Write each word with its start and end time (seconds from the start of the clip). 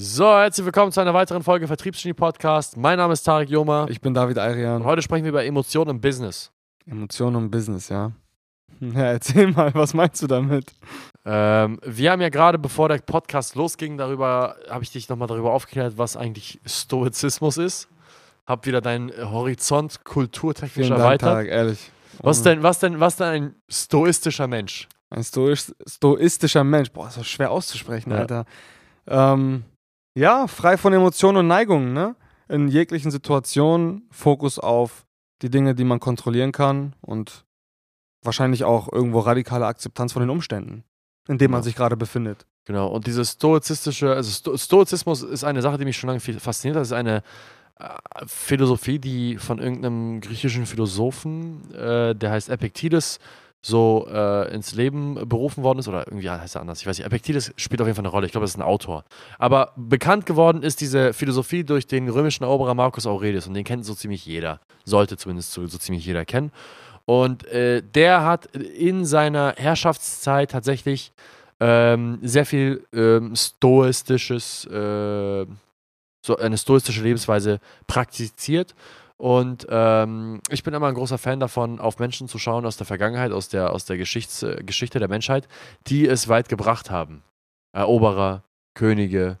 So, 0.00 0.26
herzlich 0.26 0.64
willkommen 0.64 0.92
zu 0.92 1.00
einer 1.00 1.12
weiteren 1.12 1.42
Folge 1.42 1.66
Vertriebsgenie 1.66 2.14
Podcast. 2.14 2.76
Mein 2.76 2.98
Name 2.98 3.14
ist 3.14 3.24
Tarek 3.24 3.50
Joma. 3.50 3.88
Ich 3.90 4.00
bin 4.00 4.14
David 4.14 4.36
Und 4.36 4.42
Ayrian. 4.44 4.84
heute 4.84 5.02
sprechen 5.02 5.24
wir 5.24 5.30
über 5.30 5.44
Emotionen 5.44 5.90
im 5.90 6.00
Business. 6.00 6.52
Emotionen 6.86 7.34
und 7.34 7.50
Business, 7.50 7.88
ja. 7.88 8.12
Ja, 8.80 9.06
erzähl 9.06 9.50
mal, 9.50 9.74
was 9.74 9.94
meinst 9.94 10.22
du 10.22 10.28
damit? 10.28 10.66
Ähm, 11.24 11.80
wir 11.84 12.12
haben 12.12 12.20
ja 12.20 12.28
gerade, 12.28 12.60
bevor 12.60 12.88
der 12.88 12.98
Podcast 12.98 13.56
losging, 13.56 13.98
darüber, 13.98 14.54
habe 14.70 14.84
ich 14.84 14.92
dich 14.92 15.08
nochmal 15.08 15.26
darüber 15.26 15.52
aufgeklärt, 15.52 15.98
was 15.98 16.16
eigentlich 16.16 16.60
Stoizismus 16.64 17.56
ist. 17.56 17.88
Hab 18.46 18.66
wieder 18.66 18.80
deinen 18.80 19.10
Horizont 19.10 20.04
kulturtechnisch 20.04 20.74
Vielen 20.86 20.90
Dank, 20.90 21.00
erweitert. 21.02 21.28
Tarek, 21.28 21.48
ehrlich. 21.48 21.90
Was 22.22 22.44
denn, 22.44 22.62
was 22.62 22.78
denn, 22.78 23.00
was 23.00 23.16
denn 23.16 23.26
ein 23.26 23.54
stoistischer 23.68 24.46
Mensch? 24.46 24.86
Ein 25.10 25.24
stoisch, 25.24 25.72
stoistischer 25.88 26.62
Mensch. 26.62 26.92
Boah, 26.92 27.08
ist 27.08 27.18
doch 27.18 27.24
schwer 27.24 27.50
auszusprechen, 27.50 28.12
Ja. 28.12 28.18
Alter. 28.18 28.44
Ähm, 29.08 29.64
ja, 30.18 30.46
frei 30.46 30.76
von 30.76 30.92
Emotionen 30.92 31.38
und 31.38 31.46
Neigungen, 31.48 31.92
ne? 31.92 32.16
In 32.48 32.68
jeglichen 32.68 33.10
Situationen 33.10 34.02
Fokus 34.10 34.58
auf 34.58 35.06
die 35.42 35.50
Dinge, 35.50 35.74
die 35.74 35.84
man 35.84 36.00
kontrollieren 36.00 36.50
kann 36.52 36.94
und 37.00 37.44
wahrscheinlich 38.24 38.64
auch 38.64 38.90
irgendwo 38.92 39.20
radikale 39.20 39.66
Akzeptanz 39.66 40.12
von 40.12 40.20
den 40.20 40.30
Umständen, 40.30 40.82
in 41.28 41.38
denen 41.38 41.52
man 41.52 41.60
Ja. 41.60 41.64
sich 41.64 41.76
gerade 41.76 41.96
befindet. 41.96 42.46
Genau, 42.64 42.88
und 42.88 43.06
dieses 43.06 43.32
stoizistische, 43.32 44.12
also 44.12 44.30
Sto 44.30 44.56
Stoizismus 44.56 45.22
ist 45.22 45.44
eine 45.44 45.62
Sache, 45.62 45.78
die 45.78 45.84
mich 45.84 45.96
schon 45.96 46.08
lange 46.08 46.20
viel 46.20 46.40
fasziniert. 46.40 46.76
Das 46.76 46.88
ist 46.88 46.92
eine 46.92 47.22
äh, 47.78 47.88
Philosophie, 48.26 48.98
die 48.98 49.36
von 49.36 49.58
irgendeinem 49.58 50.20
griechischen 50.20 50.66
Philosophen, 50.66 51.72
äh, 51.74 52.14
der 52.14 52.30
heißt 52.32 52.48
Epictetus, 52.48 53.20
so 53.60 54.06
äh, 54.10 54.52
ins 54.54 54.74
Leben 54.74 55.28
berufen 55.28 55.64
worden 55.64 55.78
ist. 55.78 55.88
Oder 55.88 56.06
irgendwie 56.06 56.30
heißt 56.30 56.56
er 56.56 56.60
anders. 56.60 56.80
Ich 56.80 56.86
weiß 56.86 56.98
nicht. 56.98 57.06
Epictetus 57.06 57.52
spielt 57.56 57.80
auf 57.80 57.86
jeden 57.86 57.96
Fall 57.96 58.04
eine 58.04 58.12
Rolle. 58.12 58.26
Ich 58.26 58.32
glaube, 58.32 58.44
das 58.44 58.52
ist 58.52 58.58
ein 58.58 58.62
Autor. 58.62 59.04
Aber 59.38 59.72
bekannt 59.76 60.26
geworden 60.26 60.62
ist 60.62 60.80
diese 60.80 61.12
Philosophie 61.12 61.64
durch 61.64 61.86
den 61.86 62.08
römischen 62.08 62.44
Eroberer 62.44 62.74
Marcus 62.74 63.06
Aurelius. 63.06 63.46
Und 63.46 63.54
den 63.54 63.64
kennt 63.64 63.84
so 63.84 63.94
ziemlich 63.94 64.24
jeder. 64.26 64.60
Sollte 64.84 65.16
zumindest 65.16 65.52
so, 65.52 65.66
so 65.66 65.78
ziemlich 65.78 66.06
jeder 66.06 66.24
kennen. 66.24 66.52
Und 67.04 67.46
äh, 67.46 67.82
der 67.82 68.24
hat 68.24 68.46
in 68.54 69.06
seiner 69.06 69.54
Herrschaftszeit 69.56 70.50
tatsächlich 70.50 71.12
ähm, 71.60 72.18
sehr 72.22 72.46
viel 72.46 72.84
ähm, 72.92 73.34
stoistisches, 73.34 74.66
äh, 74.66 75.46
so 76.24 76.36
eine 76.36 76.58
stoistische 76.58 77.02
Lebensweise 77.02 77.60
praktiziert. 77.86 78.74
Und 79.20 79.66
ähm, 79.68 80.40
ich 80.48 80.62
bin 80.62 80.74
immer 80.74 80.86
ein 80.86 80.94
großer 80.94 81.18
Fan 81.18 81.40
davon, 81.40 81.80
auf 81.80 81.98
Menschen 81.98 82.28
zu 82.28 82.38
schauen 82.38 82.64
aus 82.64 82.76
der 82.76 82.86
Vergangenheit, 82.86 83.32
aus 83.32 83.48
der, 83.48 83.72
aus 83.72 83.84
der 83.84 83.96
Geschichts 83.96 84.42
äh, 84.42 84.62
Geschichte 84.64 85.00
der 85.00 85.08
Menschheit, 85.08 85.48
die 85.88 86.06
es 86.06 86.28
weit 86.28 86.48
gebracht 86.48 86.90
haben. 86.90 87.22
Eroberer, 87.72 88.44
Könige, 88.74 89.38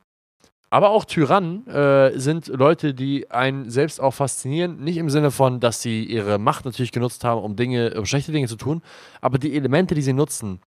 aber 0.70 0.90
auch 0.90 1.04
Tyrannen 1.04 1.66
äh, 1.66 2.18
sind 2.18 2.48
Leute, 2.48 2.92
die 2.92 3.30
einen 3.30 3.70
selbst 3.70 4.00
auch 4.00 4.12
faszinieren. 4.12 4.80
Nicht 4.84 4.98
im 4.98 5.08
Sinne 5.08 5.30
von, 5.30 5.60
dass 5.60 5.80
sie 5.80 6.04
ihre 6.04 6.38
Macht 6.38 6.66
natürlich 6.66 6.92
genutzt 6.92 7.24
haben, 7.24 7.42
um 7.42 7.56
Dinge, 7.56 7.94
um 7.98 8.04
schlechte 8.04 8.32
Dinge 8.32 8.48
zu 8.48 8.56
tun, 8.56 8.82
aber 9.20 9.38
die 9.38 9.56
Elemente, 9.56 9.94
die 9.94 10.02
sie 10.02 10.12
nutzen, 10.12 10.60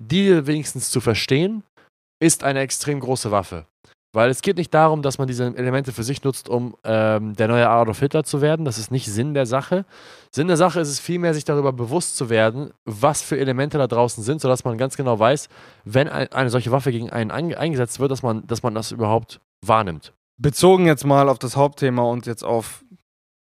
die 0.00 0.46
wenigstens 0.46 0.90
zu 0.90 1.00
verstehen, 1.00 1.62
ist 2.20 2.42
eine 2.42 2.60
extrem 2.60 3.00
große 3.00 3.30
Waffe. 3.30 3.66
Weil 4.14 4.30
es 4.30 4.42
geht 4.42 4.58
nicht 4.58 4.72
darum, 4.72 5.02
dass 5.02 5.18
man 5.18 5.26
diese 5.26 5.44
Elemente 5.56 5.92
für 5.92 6.04
sich 6.04 6.22
nutzt, 6.22 6.48
um 6.48 6.76
ähm, 6.84 7.34
der 7.34 7.48
neue 7.48 7.68
Adolf 7.68 7.98
Hitler 7.98 8.22
zu 8.22 8.40
werden. 8.40 8.64
Das 8.64 8.78
ist 8.78 8.92
nicht 8.92 9.10
Sinn 9.10 9.34
der 9.34 9.44
Sache. 9.44 9.84
Sinn 10.30 10.46
der 10.46 10.56
Sache 10.56 10.78
ist 10.78 10.88
es 10.88 11.00
vielmehr, 11.00 11.34
sich 11.34 11.44
darüber 11.44 11.72
bewusst 11.72 12.16
zu 12.16 12.30
werden, 12.30 12.70
was 12.84 13.22
für 13.22 13.36
Elemente 13.36 13.76
da 13.76 13.88
draußen 13.88 14.22
sind, 14.22 14.40
sodass 14.40 14.64
man 14.64 14.78
ganz 14.78 14.96
genau 14.96 15.18
weiß, 15.18 15.48
wenn 15.84 16.08
ein, 16.08 16.32
eine 16.32 16.48
solche 16.50 16.70
Waffe 16.70 16.92
gegen 16.92 17.10
einen 17.10 17.32
einge- 17.32 17.56
eingesetzt 17.56 17.98
wird, 17.98 18.12
dass 18.12 18.22
man, 18.22 18.46
dass 18.46 18.62
man 18.62 18.72
das 18.74 18.92
überhaupt 18.92 19.40
wahrnimmt. 19.66 20.12
Bezogen 20.40 20.86
jetzt 20.86 21.04
mal 21.04 21.28
auf 21.28 21.40
das 21.40 21.56
Hauptthema 21.56 22.02
und 22.02 22.26
jetzt 22.26 22.44
auf 22.44 22.84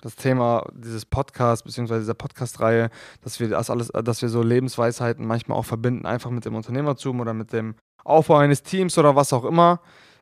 das 0.01 0.16
Thema 0.16 0.66
dieses 0.73 1.05
Podcasts 1.05 1.63
beziehungsweise 1.63 2.01
dieser 2.01 2.13
Podcast-Reihe, 2.16 2.89
dass 3.21 3.39
wir 3.39 3.47
das 3.47 3.69
alles, 3.69 3.90
dass 3.90 4.23
wir 4.23 4.29
so 4.29 4.41
Lebensweisheiten 4.41 5.25
manchmal 5.25 5.57
auch 5.57 5.66
verbinden, 5.66 6.07
einfach 6.07 6.31
mit 6.31 6.45
dem 6.45 6.55
Unternehmertum 6.55 7.19
oder 7.19 7.34
mit 7.34 7.53
dem 7.53 7.75
Aufbau 8.03 8.38
eines 8.38 8.63
Teams 8.63 8.97
oder 8.97 9.16
was 9.16 9.34
auch 9.34 9.45
immer. 9.45 9.79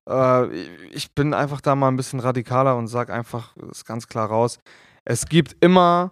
Äh, 0.10 0.48
ich 0.92 1.14
bin 1.14 1.34
einfach 1.34 1.62
da 1.62 1.76
mal 1.76 1.88
ein 1.88 1.98
bisschen 1.98 2.20
radikaler 2.20 2.76
und 2.76 2.88
sage 2.88 3.14
einfach 3.14 3.56
das 3.56 3.86
ganz 3.86 4.08
klar 4.08 4.28
raus. 4.28 4.60
Es 5.06 5.28
gibt 5.28 5.56
immer 5.62 6.12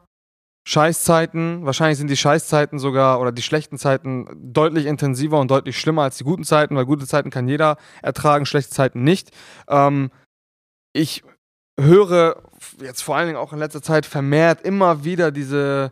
Scheißzeiten. 0.67 1.65
Wahrscheinlich 1.65 1.97
sind 1.97 2.09
die 2.09 2.17
Scheißzeiten 2.17 2.77
sogar 2.77 3.19
oder 3.19 3.31
die 3.31 3.41
schlechten 3.41 3.77
Zeiten 3.77 4.27
deutlich 4.53 4.85
intensiver 4.85 5.39
und 5.39 5.49
deutlich 5.49 5.79
schlimmer 5.79 6.03
als 6.03 6.17
die 6.17 6.23
guten 6.23 6.43
Zeiten, 6.43 6.75
weil 6.75 6.85
gute 6.85 7.07
Zeiten 7.07 7.31
kann 7.31 7.47
jeder 7.47 7.77
ertragen, 8.03 8.45
schlechte 8.45 8.71
Zeiten 8.71 9.03
nicht. 9.03 9.31
Ähm, 9.67 10.11
ich 10.93 11.23
höre 11.79 12.43
jetzt 12.81 13.01
vor 13.01 13.15
allen 13.15 13.27
Dingen 13.27 13.39
auch 13.39 13.53
in 13.53 13.59
letzter 13.59 13.81
Zeit 13.81 14.05
vermehrt 14.05 14.61
immer 14.61 15.03
wieder 15.03 15.31
diese, 15.31 15.91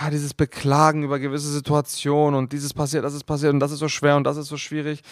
ja, 0.00 0.10
dieses 0.10 0.34
Beklagen 0.34 1.02
über 1.02 1.18
gewisse 1.18 1.50
Situationen 1.50 2.38
und 2.38 2.52
dieses 2.52 2.74
passiert, 2.74 3.04
das 3.04 3.14
ist 3.14 3.24
passiert 3.24 3.52
und 3.52 3.60
das 3.60 3.72
ist 3.72 3.80
so 3.80 3.88
schwer 3.88 4.16
und 4.16 4.24
das 4.24 4.36
ist 4.36 4.48
so 4.48 4.56
schwierig. 4.56 5.02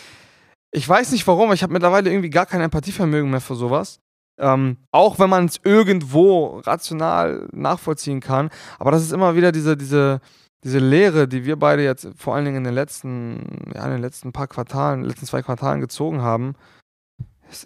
Ich 0.73 0.89
weiß 0.89 1.13
nicht 1.13 1.27
warum, 1.27 1.53
ich 1.53 1.63
habe 1.63 1.73
mittlerweile 1.73 2.11
irgendwie 2.11 2.31
gar 2.31 2.47
kein 2.47 2.61
Empathievermögen 2.61 3.31
mehr 3.31 3.41
für 3.41 3.55
sowas. 3.55 4.01
Ähm, 4.39 4.77
auch 4.91 5.19
wenn 5.19 5.31
man 5.31 5.47
es 5.47 5.61
irgendwo 5.65 6.59
rational 6.59 7.49
nachvollziehen 7.53 8.21
kann. 8.21 8.51
Aber 8.79 8.91
das 8.91 9.03
ist 9.03 9.13
immer 9.13 9.35
wieder 9.35 9.51
diese, 9.51 9.77
diese, 9.77 10.21
diese 10.63 10.79
Lehre, 10.79 11.27
die 11.27 11.45
wir 11.45 11.57
beide 11.57 11.83
jetzt 11.83 12.09
vor 12.17 12.35
allen 12.35 12.45
Dingen 12.45 12.59
in 12.59 12.65
den 12.65 12.75
letzten, 12.75 13.71
ja, 13.75 13.85
in 13.85 13.93
den 13.93 14.01
letzten 14.03 14.33
paar 14.33 14.49
Quartalen, 14.49 15.05
letzten 15.05 15.27
zwei 15.27 15.41
Quartalen 15.41 15.81
gezogen 15.81 16.21
haben. 16.21 16.55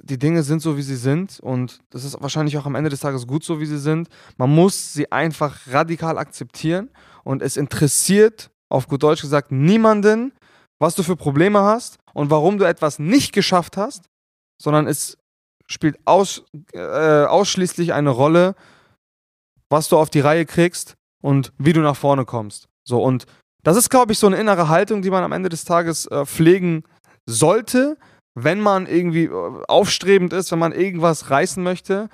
Die 0.03 0.19
Dinge 0.19 0.43
sind 0.43 0.60
so, 0.60 0.77
wie 0.77 0.83
sie 0.83 0.97
sind 0.97 1.41
und 1.41 1.78
das 1.89 2.05
ist 2.05 2.21
wahrscheinlich 2.21 2.59
auch 2.59 2.66
am 2.66 2.75
Ende 2.75 2.91
des 2.91 3.00
Tages 3.00 3.27
gut 3.27 3.43
so, 3.43 3.60
wie 3.60 3.66
sie 3.66 3.78
sind. 3.78 4.09
Man 4.37 4.55
muss 4.55 4.93
sie 4.93 5.10
einfach 5.10 5.59
radikal 5.69 6.19
akzeptieren 6.19 6.91
und 7.25 7.41
es 7.41 7.56
interessiert, 7.56 8.50
auf 8.69 8.87
gut 8.89 9.03
Deutsch 9.03 9.22
gesagt, 9.22 9.50
niemanden, 9.50 10.33
was 10.78 10.94
du 10.94 11.03
für 11.03 11.16
Probleme 11.16 11.60
hast 11.60 11.99
und 12.15 12.31
warum 12.31 12.59
du 12.59 12.65
etwas 12.65 12.98
nicht 12.98 13.32
geschafft 13.32 13.76
hast, 13.76 14.09
sondern 14.60 14.87
es 14.87 15.16
spielt 15.66 15.98
aus, 16.04 16.44
äh, 16.72 17.25
ausschließlich 17.25 17.93
eine 17.93 18.10
Rolle, 18.10 18.54
was 19.71 19.88
du 19.88 19.97
auf 19.97 20.10
die 20.10 20.21
Reihe 20.21 20.47
kriegst 20.47 20.97
und 21.22 21.53
wie 21.59 21.72
du 21.72 21.81
nach 21.81 21.97
vorne 21.97 22.25
kommst. 22.25 22.69
So 22.84 23.03
und 23.03 23.26
das 23.62 23.76
ist, 23.76 23.91
glaube 23.91 24.12
ich, 24.12 24.19
so 24.19 24.26
eine 24.26 24.37
innere 24.37 24.69
Haltung, 24.69 25.03
die 25.03 25.10
man 25.10 25.22
am 25.22 25.32
Ende 25.32 25.48
des 25.48 25.65
Tages 25.65 26.06
äh, 26.06 26.25
pflegen 26.25 26.84
sollte, 27.26 27.98
wenn 28.34 28.60
man 28.60 28.87
irgendwie 28.87 29.25
äh, 29.25 29.62
aufstrebend 29.69 30.32
ist, 30.32 30.50
wenn 30.50 30.59
man 30.59 30.72
irgendwas 30.72 31.31
reißen 31.31 31.62
möchte, 31.62 32.09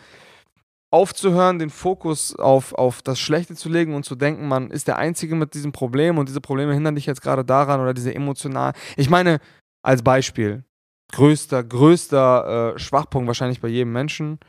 aufzuhören, 0.92 1.58
den 1.58 1.70
Fokus 1.70 2.36
auf, 2.36 2.72
auf 2.72 3.02
das 3.02 3.18
Schlechte 3.18 3.54
zu 3.54 3.68
legen 3.68 3.94
und 3.94 4.04
zu 4.04 4.14
denken, 4.14 4.48
man 4.48 4.70
ist 4.70 4.88
der 4.88 4.98
Einzige 4.98 5.34
mit 5.34 5.54
diesem 5.54 5.72
Problem 5.72 6.18
und 6.18 6.28
diese 6.28 6.40
Probleme 6.40 6.74
hindern 6.74 6.94
dich 6.94 7.06
jetzt 7.06 7.22
gerade 7.22 7.44
daran 7.44 7.80
oder 7.80 7.92
diese 7.92 8.14
emotional. 8.14 8.72
Ich 8.96 9.10
meine, 9.10 9.40
als 9.86 10.02
Beispiel, 10.02 10.64
größter, 11.12 11.62
größter 11.62 12.74
äh, 12.74 12.78
Schwachpunkt 12.78 13.26
wahrscheinlich 13.28 13.60
bei 13.60 13.68
jedem 13.68 13.92
Menschen 13.92 14.40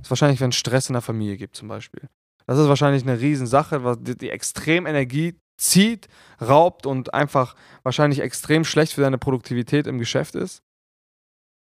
ist 0.00 0.10
wahrscheinlich, 0.10 0.40
wenn 0.40 0.50
es 0.50 0.56
Stress 0.56 0.88
in 0.88 0.94
der 0.94 1.02
Familie 1.02 1.36
gibt 1.36 1.56
zum 1.56 1.68
Beispiel. 1.68 2.08
Das 2.46 2.58
ist 2.58 2.68
wahrscheinlich 2.68 3.02
eine 3.02 3.20
Riesensache, 3.20 3.84
was 3.84 3.98
die, 4.00 4.16
die 4.16 4.30
extrem 4.30 4.86
Energie 4.86 5.38
zieht, 5.58 6.08
raubt 6.40 6.86
und 6.86 7.12
einfach 7.12 7.56
wahrscheinlich 7.82 8.20
extrem 8.20 8.64
schlecht 8.64 8.94
für 8.94 9.00
deine 9.00 9.18
Produktivität 9.18 9.86
im 9.86 9.98
Geschäft 9.98 10.34
ist. 10.34 10.62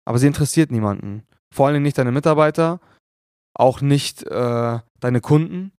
Aber 0.06 0.18
sie 0.18 0.26
interessiert 0.26 0.70
niemanden. 0.70 1.26
Vor 1.54 1.66
allem 1.66 1.82
nicht 1.82 1.98
deine 1.98 2.12
Mitarbeiter, 2.12 2.80
auch 3.54 3.80
nicht 3.80 4.22
äh, 4.22 4.78
deine 5.00 5.20
Kunden, 5.20 5.72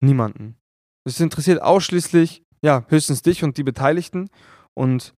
niemanden. 0.00 0.56
Es 1.04 1.20
interessiert 1.20 1.62
ausschließlich, 1.62 2.42
ja, 2.62 2.84
höchstens 2.88 3.22
dich 3.22 3.42
und 3.42 3.56
die 3.56 3.64
Beteiligten. 3.64 4.28
Und 4.74 5.14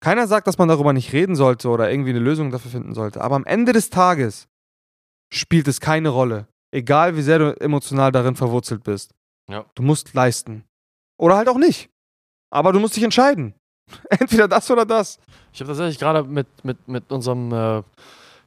keiner 0.00 0.26
sagt, 0.26 0.46
dass 0.46 0.58
man 0.58 0.68
darüber 0.68 0.92
nicht 0.92 1.12
reden 1.12 1.36
sollte 1.36 1.68
oder 1.68 1.90
irgendwie 1.90 2.10
eine 2.10 2.18
Lösung 2.18 2.50
dafür 2.50 2.70
finden 2.70 2.94
sollte. 2.94 3.20
Aber 3.20 3.36
am 3.36 3.44
Ende 3.44 3.72
des 3.72 3.90
Tages 3.90 4.48
spielt 5.32 5.68
es 5.68 5.80
keine 5.80 6.08
Rolle. 6.08 6.46
Egal 6.72 7.16
wie 7.16 7.22
sehr 7.22 7.38
du 7.38 7.60
emotional 7.60 8.12
darin 8.12 8.36
verwurzelt 8.36 8.84
bist. 8.84 9.12
Ja. 9.50 9.66
Du 9.74 9.82
musst 9.82 10.14
leisten. 10.14 10.64
Oder 11.18 11.36
halt 11.36 11.48
auch 11.48 11.58
nicht. 11.58 11.90
Aber 12.50 12.72
du 12.72 12.80
musst 12.80 12.96
dich 12.96 13.02
entscheiden. 13.02 13.54
Entweder 14.10 14.48
das 14.48 14.70
oder 14.70 14.86
das. 14.86 15.18
Ich 15.52 15.60
habe 15.60 15.68
tatsächlich 15.68 15.98
gerade 15.98 16.24
mit, 16.24 16.46
mit, 16.64 16.88
mit 16.88 17.10
unserem, 17.12 17.48
äh, 17.48 17.52
wir 17.52 17.84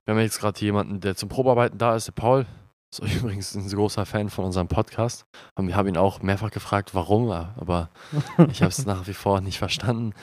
haben 0.08 0.20
jetzt 0.20 0.40
gerade 0.40 0.60
jemanden, 0.60 1.02
der 1.02 1.16
zum 1.16 1.30
Probearbeiten 1.30 1.78
da 1.78 1.96
ist, 1.96 2.08
der 2.08 2.14
Paul. 2.14 2.46
Ist 2.92 3.00
übrigens 3.22 3.54
ein 3.56 3.68
großer 3.68 4.06
Fan 4.06 4.30
von 4.30 4.46
unserem 4.46 4.68
Podcast. 4.68 5.26
Und 5.56 5.68
wir 5.68 5.76
haben 5.76 5.88
ihn 5.88 5.98
auch 5.98 6.22
mehrfach 6.22 6.52
gefragt, 6.52 6.96
warum, 6.96 7.30
aber 7.30 7.90
ich 8.50 8.62
habe 8.62 8.72
es 8.72 8.86
nach 8.86 9.08
wie 9.08 9.14
vor 9.14 9.42
nicht 9.42 9.60
verstanden. 9.60 10.14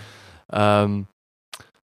Ähm, 0.52 1.06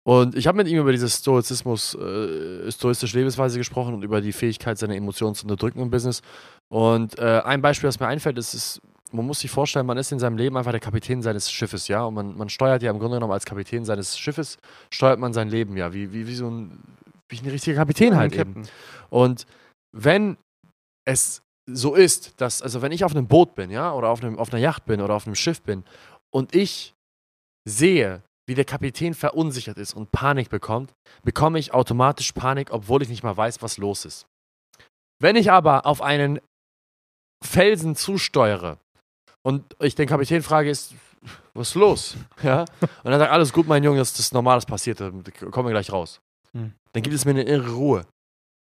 und 0.10 0.34
ich 0.34 0.48
habe 0.48 0.58
mit 0.58 0.68
ihm 0.68 0.80
über 0.80 0.92
diese 0.92 1.08
Stoizismus, 1.08 1.94
äh, 1.94 2.72
stoistische 2.72 3.16
Lebensweise 3.16 3.60
gesprochen 3.60 3.94
und 3.94 4.02
über 4.02 4.22
die 4.22 4.32
Fähigkeit, 4.32 4.76
seine 4.80 4.96
Emotionen 4.96 5.36
zu 5.36 5.44
unterdrücken 5.44 5.82
im 5.82 5.92
Business. 5.92 6.24
Und 6.68 7.20
äh, 7.20 7.44
ein 7.46 7.62
Beispiel, 7.62 7.90
das 7.90 8.00
mir 8.00 8.08
einfällt, 8.08 8.40
ist, 8.40 8.56
ist, 8.56 8.82
man 9.12 9.28
muss 9.28 9.42
sich 9.42 9.52
vorstellen, 9.52 9.86
man 9.86 10.00
ist 10.00 10.12
in 10.12 10.18
seinem 10.18 10.38
Leben 10.38 10.58
einfach 10.58 10.72
der 10.72 10.80
Kapitän 10.80 11.22
seines 11.22 11.52
Schiffes, 11.52 11.88
ja. 11.90 12.06
Und 12.06 12.16
man, 12.16 12.36
man 12.36 12.50
steuert 12.50 12.82
ja 12.82 12.90
im 12.90 12.98
Grunde 12.98 13.18
genommen 13.18 13.34
als 13.34 13.46
Kapitän 13.46 13.86
seines 13.86 14.18
Schiffes, 14.18 14.58
steuert 14.92 15.20
man 15.20 15.32
sein 15.32 15.48
Leben, 15.48 15.78
ja, 15.78 15.94
wie, 15.94 16.12
wie, 16.12 16.26
wie 16.26 16.34
so 16.34 16.50
ein 16.50 16.80
wie 17.28 17.38
ein 17.38 17.48
richtiger 17.48 17.76
Kapitän 17.76 18.16
halt 18.16 18.34
eben. 18.34 18.56
Captain. 18.56 18.74
Und 19.12 19.46
wenn 19.96 20.38
es 21.06 21.44
so 21.68 21.94
ist, 21.94 22.42
dass, 22.42 22.64
also 22.64 22.82
wenn 22.82 22.92
ich 22.92 23.04
auf 23.04 23.12
einem 23.12 23.28
Boot 23.28 23.54
bin, 23.54 23.70
ja, 23.70 23.94
oder 23.94 24.10
auf, 24.10 24.24
einem, 24.24 24.40
auf 24.40 24.52
einer 24.52 24.60
Yacht 24.60 24.86
bin 24.86 25.02
oder 25.02 25.14
auf 25.14 25.28
einem 25.28 25.36
Schiff 25.36 25.62
bin 25.62 25.84
und 26.32 26.56
ich 26.56 26.96
sehe, 27.64 28.24
wie 28.50 28.56
der 28.56 28.66
Kapitän 28.66 29.14
verunsichert 29.14 29.78
ist 29.78 29.94
und 29.94 30.12
Panik 30.12 30.50
bekommt, 30.50 30.92
bekomme 31.24 31.60
ich 31.60 31.72
automatisch 31.72 32.32
Panik, 32.32 32.72
obwohl 32.72 33.04
ich 33.04 33.08
nicht 33.08 33.24
mal 33.24 33.38
weiß, 33.38 33.62
was 33.62 33.78
los 33.78 34.06
ist. 34.06 34.26
Wenn 35.22 35.36
ich 35.36 35.52
aber 35.52 35.86
auf 35.86 36.02
einen 36.02 36.40
Felsen 37.46 37.96
zusteuere 37.96 38.80
und 39.44 39.76
ich 39.80 39.94
den 39.94 40.08
Kapitän 40.08 40.42
frage, 40.42 40.72
ist, 40.72 40.96
was 41.54 41.70
ist 41.70 41.76
los? 41.76 42.18
Ja? 42.44 42.66
Und 43.04 43.12
er 43.12 43.20
sagt, 43.20 43.32
alles 43.32 43.54
gut, 43.54 43.68
mein 43.68 43.84
Junge, 43.84 44.00
das 44.00 44.18
ist 44.20 44.34
Normales 44.34 44.66
passiert, 44.66 45.00
da 45.00 45.12
kommen 45.52 45.68
wir 45.68 45.74
gleich 45.74 45.92
raus. 45.92 46.20
Hm. 46.54 46.74
Dann 46.94 47.04
gibt 47.04 47.14
es 47.14 47.26
mir 47.26 47.32
eine 47.32 47.44
innere 47.44 47.72
Ruhe. 47.72 48.06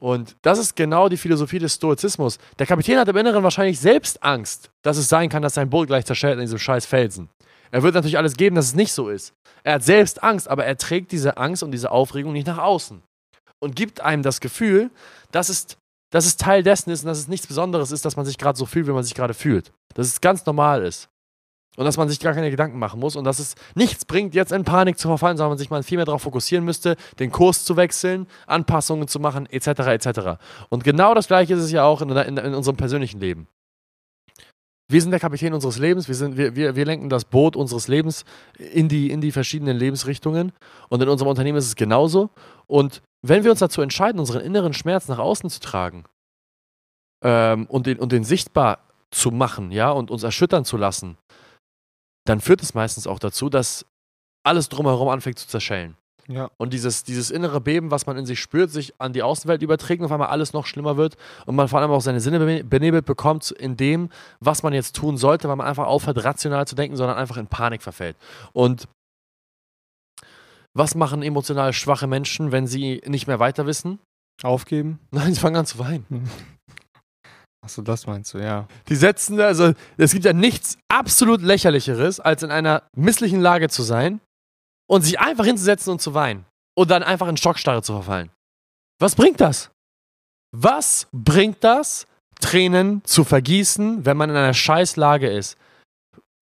Und 0.01 0.37
das 0.43 0.59
ist 0.59 0.77
genau 0.77 1.09
die 1.09 1.17
Philosophie 1.17 1.59
des 1.59 1.75
Stoizismus. 1.75 2.39
Der 2.59 2.67
Kapitän 2.67 2.99
hat 2.99 3.09
im 3.09 3.17
Inneren 3.17 3.43
wahrscheinlich 3.43 3.79
selbst 3.79 4.23
Angst, 4.23 4.71
dass 4.83 4.97
es 4.97 5.09
sein 5.09 5.29
kann, 5.29 5.43
dass 5.43 5.55
sein 5.55 5.71
Boot 5.71 5.87
gleich 5.87 6.05
zerschellt 6.05 6.35
in 6.35 6.41
diesem 6.41 6.59
scheiß 6.59 6.85
Felsen. 6.85 7.29
Er 7.71 7.83
wird 7.83 7.95
natürlich 7.95 8.19
alles 8.19 8.37
geben, 8.37 8.57
dass 8.57 8.67
es 8.67 8.75
nicht 8.75 8.93
so 8.93 9.09
ist. 9.09 9.35
Er 9.63 9.75
hat 9.75 9.83
selbst 9.83 10.23
Angst, 10.23 10.49
aber 10.49 10.65
er 10.65 10.77
trägt 10.77 11.13
diese 11.13 11.39
Angst 11.39 11.63
und 11.63 11.73
diese 11.73 11.91
Aufregung 11.91 12.33
nicht 12.33 12.47
nach 12.47 12.59
außen. 12.59 13.03
Und 13.61 13.77
gibt 13.77 14.01
einem 14.01 14.23
das 14.23 14.41
Gefühl, 14.41 14.91
dass 15.33 15.49
es, 15.49 15.79
dass 16.11 16.27
es 16.27 16.37
Teil 16.37 16.63
dessen 16.63 16.91
ist 16.91 17.03
und 17.03 17.09
dass 17.09 17.19
es 17.19 17.29
nichts 17.29 17.47
Besonderes 17.47 17.91
ist, 17.91 18.05
dass 18.05 18.17
man 18.17 18.27
sich 18.27 18.37
gerade 18.37 18.59
so 18.59 18.67
fühlt, 18.67 18.87
wie 18.87 18.93
man 18.93 19.05
sich 19.05 19.15
gerade 19.15 19.35
fühlt. 19.35 19.73
Dass 19.95 20.07
es 20.07 20.21
ganz 20.21 20.45
normal 20.45 20.85
ist. 20.85 21.09
Und 21.77 21.85
dass 21.85 21.97
man 21.97 22.09
sich 22.09 22.21
gar 22.21 22.35
keine 22.35 22.51
Gedanken 22.51 22.79
machen 22.79 23.01
muss 23.01 23.17
und 23.17 23.25
dass 23.25 23.41
es 23.41 23.57
nichts 23.75 24.05
bringt, 24.05 24.35
jetzt 24.35 24.53
in 24.53 24.65
Panik 24.65 24.97
zu 24.97 25.09
verfallen, 25.09 25.37
sondern 25.37 25.53
man 25.53 25.59
sich 25.59 25.71
mal 25.71 25.83
viel 25.83 25.99
mehr 25.99 26.05
darauf 26.05 26.23
fokussieren 26.23 26.65
müsste, 26.65 26.97
den 27.19 27.33
Kurs 27.33 27.65
zu 27.65 27.77
wechseln, 27.77 28.27
Anpassungen 28.47 29.09
zu 29.09 29.19
machen, 29.19 29.47
etc. 29.47 29.69
etc. 29.69 30.21
Und 30.69 30.85
genau 30.85 31.15
das 31.15 31.27
gleiche 31.27 31.55
ist 31.55 31.63
es 31.63 31.73
ja 31.73 31.85
auch 31.85 32.01
in, 32.01 32.11
in, 32.11 32.37
in 32.37 32.55
unserem 32.55 32.77
persönlichen 32.77 33.19
Leben. 33.19 33.49
Wir 34.87 35.01
sind 35.01 35.11
der 35.11 35.21
Kapitän 35.21 35.55
unseres 35.55 35.79
Lebens, 35.79 36.09
wir, 36.09 36.15
sind, 36.15 36.37
wir, 36.37 36.55
wir, 36.55 36.77
wir 36.77 36.85
lenken 36.85 37.09
das 37.09 37.25
Boot 37.25 37.57
unseres 37.57 37.89
Lebens 37.89 38.25
in 38.59 38.89
die, 38.89 39.11
in 39.11 39.21
die 39.21 39.33
verschiedenen 39.33 39.77
Lebensrichtungen. 39.77 40.53
Und 40.91 41.03
in 41.03 41.09
unserem 41.09 41.31
Unternehmen 41.31 41.57
ist 41.57 41.67
es 41.67 41.75
genauso. 41.75 42.31
Und 42.67 43.03
wenn 43.23 43.45
wir 43.45 43.51
uns 43.51 43.61
dazu 43.61 43.81
entscheiden, 43.81 44.21
unseren 44.21 44.43
inneren 44.43 44.75
Schmerz 44.75 45.09
nach 45.09 45.19
außen 45.19 45.49
zu 45.49 45.61
tragen 45.61 46.05
ähm, 47.25 47.67
und, 47.67 47.87
den, 47.87 47.99
und 47.99 48.13
den 48.13 48.25
sichtbar 48.25 48.81
zu 49.11 49.31
machen, 49.31 49.73
ja, 49.73 49.91
und 49.91 50.11
uns 50.11 50.23
erschüttern 50.23 50.67
zu 50.67 50.77
lassen, 50.77 51.17
dann 52.25 52.41
führt 52.41 52.63
es 52.63 52.75
meistens 52.75 53.07
auch 53.07 53.19
dazu, 53.19 53.49
dass 53.49 53.87
alles 54.45 54.69
drumherum 54.69 55.09
anfängt 55.09 55.39
zu 55.39 55.49
zerschellen. 55.49 55.97
Ja. 56.27 56.51
Und 56.57 56.73
dieses, 56.73 57.05
dieses 57.05 57.31
innere 57.31 57.61
Beben, 57.61 57.91
was 57.91 58.07
man 58.07 58.17
in 58.17 58.25
sich 58.25 58.41
spürt, 58.41 58.71
sich 58.71 58.99
an 58.99 59.13
die 59.13 59.23
Außenwelt 59.23 59.61
überträgt 59.63 60.01
und 60.01 60.07
auf 60.07 60.13
einmal 60.13 60.29
alles 60.29 60.55
noch 60.55 60.65
schlimmer 60.65 60.97
wird 60.97 61.17
und 61.45 61.55
man 61.55 61.69
vor 61.69 61.81
allem 61.81 61.91
auch 61.91 62.01
seine 62.01 62.21
Sinne 62.21 62.39
bene- 62.39 62.65
benebelt 62.65 63.05
bekommt 63.05 63.51
in 63.51 63.77
dem, 63.77 64.09
was 64.41 64.63
man 64.63 64.73
jetzt 64.73 64.97
tun 64.97 65.19
sollte, 65.19 65.49
weil 65.49 65.57
man 65.57 65.67
einfach 65.67 65.87
aufhört, 65.87 66.25
rational 66.25 66.67
zu 66.67 66.75
denken, 66.77 66.97
sondern 66.97 67.19
einfach 67.19 67.37
in 67.37 67.47
Panik 67.47 67.83
verfällt. 67.83 68.17
Und 68.55 68.89
was 70.73 70.95
machen 70.95 71.23
emotional 71.23 71.73
schwache 71.75 72.07
Menschen, 72.07 72.53
wenn 72.53 72.67
sie 72.67 73.03
nicht 73.07 73.27
mehr 73.27 73.39
weiter 73.39 73.67
wissen? 73.67 73.99
Aufgeben? 74.43 74.99
Nein, 75.11 75.35
sie 75.35 75.41
fangen 75.41 75.57
an 75.57 75.67
zu 75.67 75.79
weinen. 75.79 76.07
Achso, 77.65 77.81
das 77.81 78.07
meinst 78.07 78.35
du, 78.35 78.39
ja. 78.39 78.69
Die 78.89 78.95
setzen, 78.95 79.41
also 79.41 79.73
es 79.97 80.13
gibt 80.13 80.27
ja 80.27 80.35
nichts 80.35 80.77
absolut 80.89 81.41
lächerlicheres, 81.41 82.21
als 82.21 82.43
in 82.43 82.51
einer 82.51 82.83
misslichen 82.95 83.41
Lage 83.41 83.71
zu 83.71 83.83
sein 83.83 84.21
und 84.87 85.01
sich 85.01 85.19
einfach 85.19 85.47
hinzusetzen 85.47 85.91
und 85.91 86.03
zu 86.03 86.13
weinen. 86.13 86.45
Und 86.77 86.91
dann 86.91 87.03
einfach 87.03 87.29
in 87.29 87.39
Schockstarre 87.39 87.83
zu 87.83 87.95
verfallen. 87.95 88.31
Was 88.99 89.15
bringt 89.15 89.41
das? 89.41 89.71
Was 90.53 91.09
bringt 91.13 91.65
das, 91.65 92.07
Tränen 92.41 93.03
zu 93.05 93.25
vergießen, 93.25 94.05
wenn 94.05 94.17
man 94.17 94.29
in 94.29 94.37
einer 94.37 94.53
Scheißlage 94.53 95.31
ist? 95.31 95.57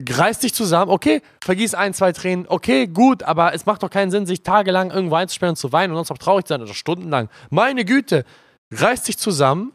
Reiß 0.04 0.40
dich 0.40 0.54
zusammen, 0.54 0.90
okay, 0.90 1.22
vergieß 1.44 1.74
ein, 1.74 1.94
zwei 1.94 2.10
Tränen, 2.10 2.46
okay, 2.48 2.88
gut, 2.88 3.22
aber 3.22 3.54
es 3.54 3.66
macht 3.66 3.84
doch 3.84 3.90
keinen 3.90 4.10
Sinn, 4.10 4.26
sich 4.26 4.42
tagelang 4.42 4.90
irgendwo 4.90 5.14
einzusperren 5.14 5.52
und 5.52 5.56
zu 5.56 5.70
weinen 5.70 5.92
und 5.92 5.98
sonst 5.98 6.10
auch 6.10 6.18
traurig 6.18 6.46
zu 6.46 6.54
sein 6.54 6.62
oder 6.62 6.74
stundenlang. 6.74 7.28
Meine 7.50 7.84
Güte, 7.84 8.24
reiß 8.72 9.04
dich 9.04 9.18
zusammen 9.18 9.72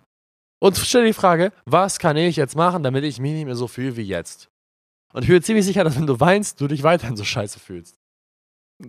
und 0.60 0.78
stell 0.78 1.06
die 1.06 1.14
Frage, 1.14 1.52
was 1.66 2.00
kann 2.00 2.18
ich 2.18 2.36
jetzt 2.36 2.56
machen, 2.56 2.84
damit 2.84 3.04
ich 3.04 3.20
mich 3.20 3.34
nicht 3.34 3.46
mehr 3.46 3.56
so 3.56 3.68
fühle 3.68 3.96
wie 3.96 4.04
jetzt? 4.04 4.50
Und 5.14 5.24
ich 5.24 5.30
bin 5.30 5.42
ziemlich 5.42 5.66
sicher, 5.66 5.84
dass 5.84 5.96
wenn 5.96 6.08
du 6.08 6.20
weinst, 6.20 6.60
du 6.62 6.68
dich 6.68 6.84
weiterhin 6.84 7.16
so 7.16 7.24
scheiße 7.24 7.60
fühlst. 7.60 7.96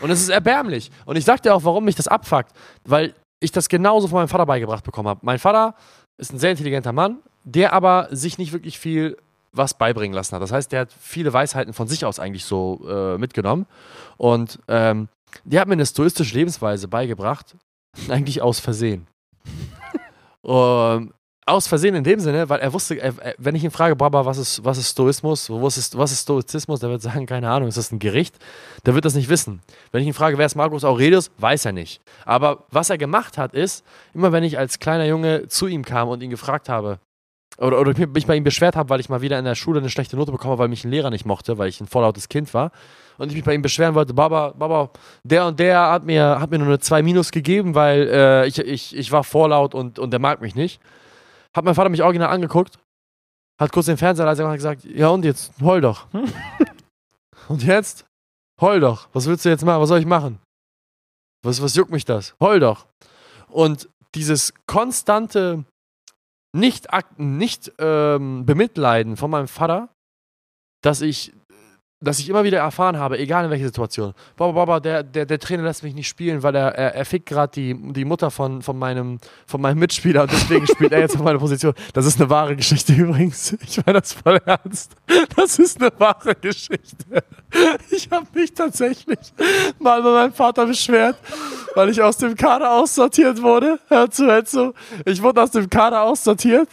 Und 0.00 0.10
es 0.10 0.22
ist 0.22 0.28
erbärmlich. 0.28 0.90
Und 1.04 1.16
ich 1.16 1.24
sag 1.24 1.42
dir 1.42 1.54
auch, 1.54 1.64
warum 1.64 1.84
mich 1.84 1.96
das 1.96 2.08
abfuckt. 2.08 2.52
Weil 2.84 3.14
ich 3.40 3.52
das 3.52 3.68
genauso 3.68 4.08
von 4.08 4.18
meinem 4.18 4.28
Vater 4.28 4.46
beigebracht 4.46 4.84
bekommen 4.84 5.08
habe. 5.08 5.20
Mein 5.22 5.38
Vater 5.38 5.74
ist 6.16 6.32
ein 6.32 6.38
sehr 6.38 6.52
intelligenter 6.52 6.92
Mann, 6.92 7.18
der 7.44 7.72
aber 7.72 8.08
sich 8.10 8.38
nicht 8.38 8.52
wirklich 8.52 8.78
viel 8.78 9.18
was 9.52 9.74
beibringen 9.74 10.14
lassen 10.14 10.34
hat. 10.34 10.42
Das 10.42 10.52
heißt, 10.52 10.72
der 10.72 10.80
hat 10.80 10.92
viele 10.98 11.32
Weisheiten 11.32 11.72
von 11.72 11.86
sich 11.86 12.04
aus 12.04 12.18
eigentlich 12.18 12.44
so 12.44 12.80
äh, 12.88 13.18
mitgenommen. 13.18 13.66
Und 14.16 14.58
ähm, 14.68 15.08
der 15.44 15.60
hat 15.60 15.68
mir 15.68 15.74
eine 15.74 15.86
stoistische 15.86 16.34
Lebensweise 16.34 16.88
beigebracht, 16.88 17.56
eigentlich 18.08 18.42
aus 18.42 18.60
Versehen. 18.60 19.06
Ähm, 20.44 21.12
aus 21.46 21.66
Versehen 21.66 21.94
in 21.94 22.04
dem 22.04 22.20
Sinne, 22.20 22.48
weil 22.48 22.60
er 22.60 22.72
wusste, 22.72 22.94
er, 22.94 23.14
wenn 23.36 23.54
ich 23.54 23.64
ihn 23.64 23.70
frage, 23.70 23.96
Baba, 23.96 24.24
was 24.24 24.38
ist, 24.38 24.64
was 24.64 24.78
ist 24.78 24.92
Stoismus, 24.92 25.50
was 25.50 25.76
ist, 25.76 25.96
was 25.96 26.10
ist 26.10 26.22
Stoizismus, 26.22 26.80
der 26.80 26.88
wird 26.88 27.02
sagen, 27.02 27.26
keine 27.26 27.50
Ahnung, 27.50 27.68
ist 27.68 27.76
das 27.76 27.92
ein 27.92 27.98
Gericht? 27.98 28.36
Der 28.86 28.94
wird 28.94 29.04
das 29.04 29.14
nicht 29.14 29.28
wissen. 29.28 29.60
Wenn 29.92 30.00
ich 30.00 30.08
ihn 30.08 30.14
frage, 30.14 30.38
wer 30.38 30.46
ist 30.46 30.54
Marcus 30.54 30.84
Aurelius, 30.84 31.30
weiß 31.38 31.66
er 31.66 31.72
nicht. 31.72 32.00
Aber 32.24 32.64
was 32.70 32.88
er 32.88 32.96
gemacht 32.96 33.36
hat, 33.36 33.52
ist, 33.52 33.84
immer 34.14 34.32
wenn 34.32 34.42
ich 34.42 34.58
als 34.58 34.78
kleiner 34.78 35.04
Junge 35.04 35.46
zu 35.48 35.66
ihm 35.66 35.84
kam 35.84 36.08
und 36.08 36.22
ihn 36.22 36.30
gefragt 36.30 36.68
habe, 36.70 36.98
oder, 37.58 37.80
oder 37.80 37.94
mich 38.08 38.26
bei 38.26 38.36
ihm 38.36 38.44
beschwert 38.44 38.76
habe, 38.76 38.88
weil 38.88 39.00
ich 39.00 39.08
mal 39.08 39.20
wieder 39.20 39.38
in 39.38 39.44
der 39.44 39.54
Schule 39.54 39.80
eine 39.80 39.90
schlechte 39.90 40.16
Note 40.16 40.32
bekomme, 40.32 40.58
weil 40.58 40.68
mich 40.68 40.84
ein 40.84 40.90
Lehrer 40.90 41.10
nicht 41.10 41.24
mochte, 41.24 41.58
weil 41.58 41.68
ich 41.68 41.80
ein 41.80 41.86
vorlautes 41.86 42.28
Kind 42.28 42.52
war. 42.54 42.72
Und 43.16 43.28
ich 43.28 43.36
mich 43.36 43.44
bei 43.44 43.54
ihm 43.54 43.62
beschweren 43.62 43.94
wollte, 43.94 44.12
Baba, 44.12 44.50
Baba, 44.50 44.90
der 45.22 45.46
und 45.46 45.60
der 45.60 45.90
hat 45.90 46.04
mir, 46.04 46.40
hat 46.40 46.50
mir 46.50 46.58
nur 46.58 46.66
eine 46.66 46.80
2 46.80 47.02
Minus 47.02 47.30
gegeben, 47.30 47.76
weil 47.76 48.08
äh, 48.08 48.46
ich, 48.46 48.58
ich, 48.58 48.96
ich 48.96 49.12
war 49.12 49.22
vorlaut 49.22 49.74
und, 49.74 50.00
und 50.00 50.10
der 50.10 50.18
mag 50.18 50.40
mich 50.40 50.56
nicht. 50.56 50.80
Hat 51.54 51.64
mein 51.64 51.76
Vater 51.76 51.90
mich 51.90 52.02
original 52.02 52.30
angeguckt, 52.30 52.78
hat 53.60 53.70
kurz 53.70 53.86
den 53.86 53.96
Fernseher 53.96 54.26
leise 54.26 54.42
gemacht 54.42 54.54
und 54.54 54.56
gesagt, 54.56 54.84
ja 54.84 55.08
und 55.08 55.24
jetzt, 55.24 55.52
heul 55.62 55.80
doch. 55.80 56.08
und 57.48 57.62
jetzt, 57.62 58.04
heul 58.60 58.80
doch. 58.80 59.08
Was 59.12 59.26
willst 59.26 59.44
du 59.44 59.48
jetzt 59.48 59.64
machen? 59.64 59.80
Was 59.80 59.88
soll 59.88 60.00
ich 60.00 60.06
machen? 60.06 60.40
Was, 61.44 61.62
was 61.62 61.76
juckt 61.76 61.92
mich 61.92 62.04
das? 62.04 62.34
Heul 62.40 62.58
doch. 62.58 62.86
Und 63.48 63.88
dieses 64.16 64.54
konstante 64.66 65.64
nicht, 66.54 66.86
nicht 67.16 67.72
ähm, 67.78 68.46
bemitleiden 68.46 69.16
von 69.16 69.30
meinem 69.30 69.48
Vater, 69.48 69.88
dass 70.82 71.00
ich, 71.00 71.32
dass 72.04 72.18
ich 72.18 72.28
immer 72.28 72.44
wieder 72.44 72.58
erfahren 72.58 72.98
habe, 72.98 73.18
egal 73.18 73.44
in 73.44 73.50
welcher 73.50 73.66
Situation. 73.66 74.14
Baba, 74.36 74.52
Baba, 74.52 74.80
der, 74.80 75.02
der, 75.02 75.26
der 75.26 75.38
Trainer 75.38 75.62
lässt 75.62 75.82
mich 75.82 75.94
nicht 75.94 76.08
spielen, 76.08 76.42
weil 76.42 76.54
er, 76.54 76.74
er, 76.74 76.94
er 76.94 77.04
fickt 77.04 77.26
gerade 77.26 77.52
die, 77.52 77.92
die 77.92 78.04
Mutter 78.04 78.30
von, 78.30 78.62
von, 78.62 78.78
meinem, 78.78 79.18
von 79.46 79.60
meinem 79.60 79.78
Mitspieler 79.78 80.22
und 80.22 80.32
deswegen 80.32 80.66
spielt 80.66 80.92
er 80.92 81.00
jetzt 81.00 81.16
auf 81.16 81.22
meine 81.22 81.38
Position. 81.38 81.74
Das 81.92 82.06
ist 82.06 82.20
eine 82.20 82.30
wahre 82.30 82.56
Geschichte 82.56 82.92
übrigens. 82.96 83.56
Ich 83.62 83.84
meine 83.84 84.00
das 84.00 84.12
voll 84.12 84.40
ernst. 84.44 84.92
Das 85.36 85.58
ist 85.58 85.80
eine 85.80 85.90
wahre 85.98 86.34
Geschichte. 86.34 87.24
Ich 87.90 88.08
habe 88.10 88.26
mich 88.34 88.52
tatsächlich 88.52 89.18
mal 89.78 90.02
bei 90.02 90.10
meinem 90.10 90.32
Vater 90.32 90.66
beschwert, 90.66 91.16
weil 91.74 91.88
ich 91.88 92.02
aus 92.02 92.18
dem 92.18 92.34
Kader 92.34 92.72
aussortiert 92.72 93.42
wurde. 93.42 93.78
Hör 93.88 94.10
zu, 94.10 94.26
hör 94.26 94.44
zu. 94.44 94.74
Ich 95.04 95.22
wurde 95.22 95.42
aus 95.42 95.50
dem 95.50 95.68
Kader 95.70 96.02
aussortiert 96.02 96.68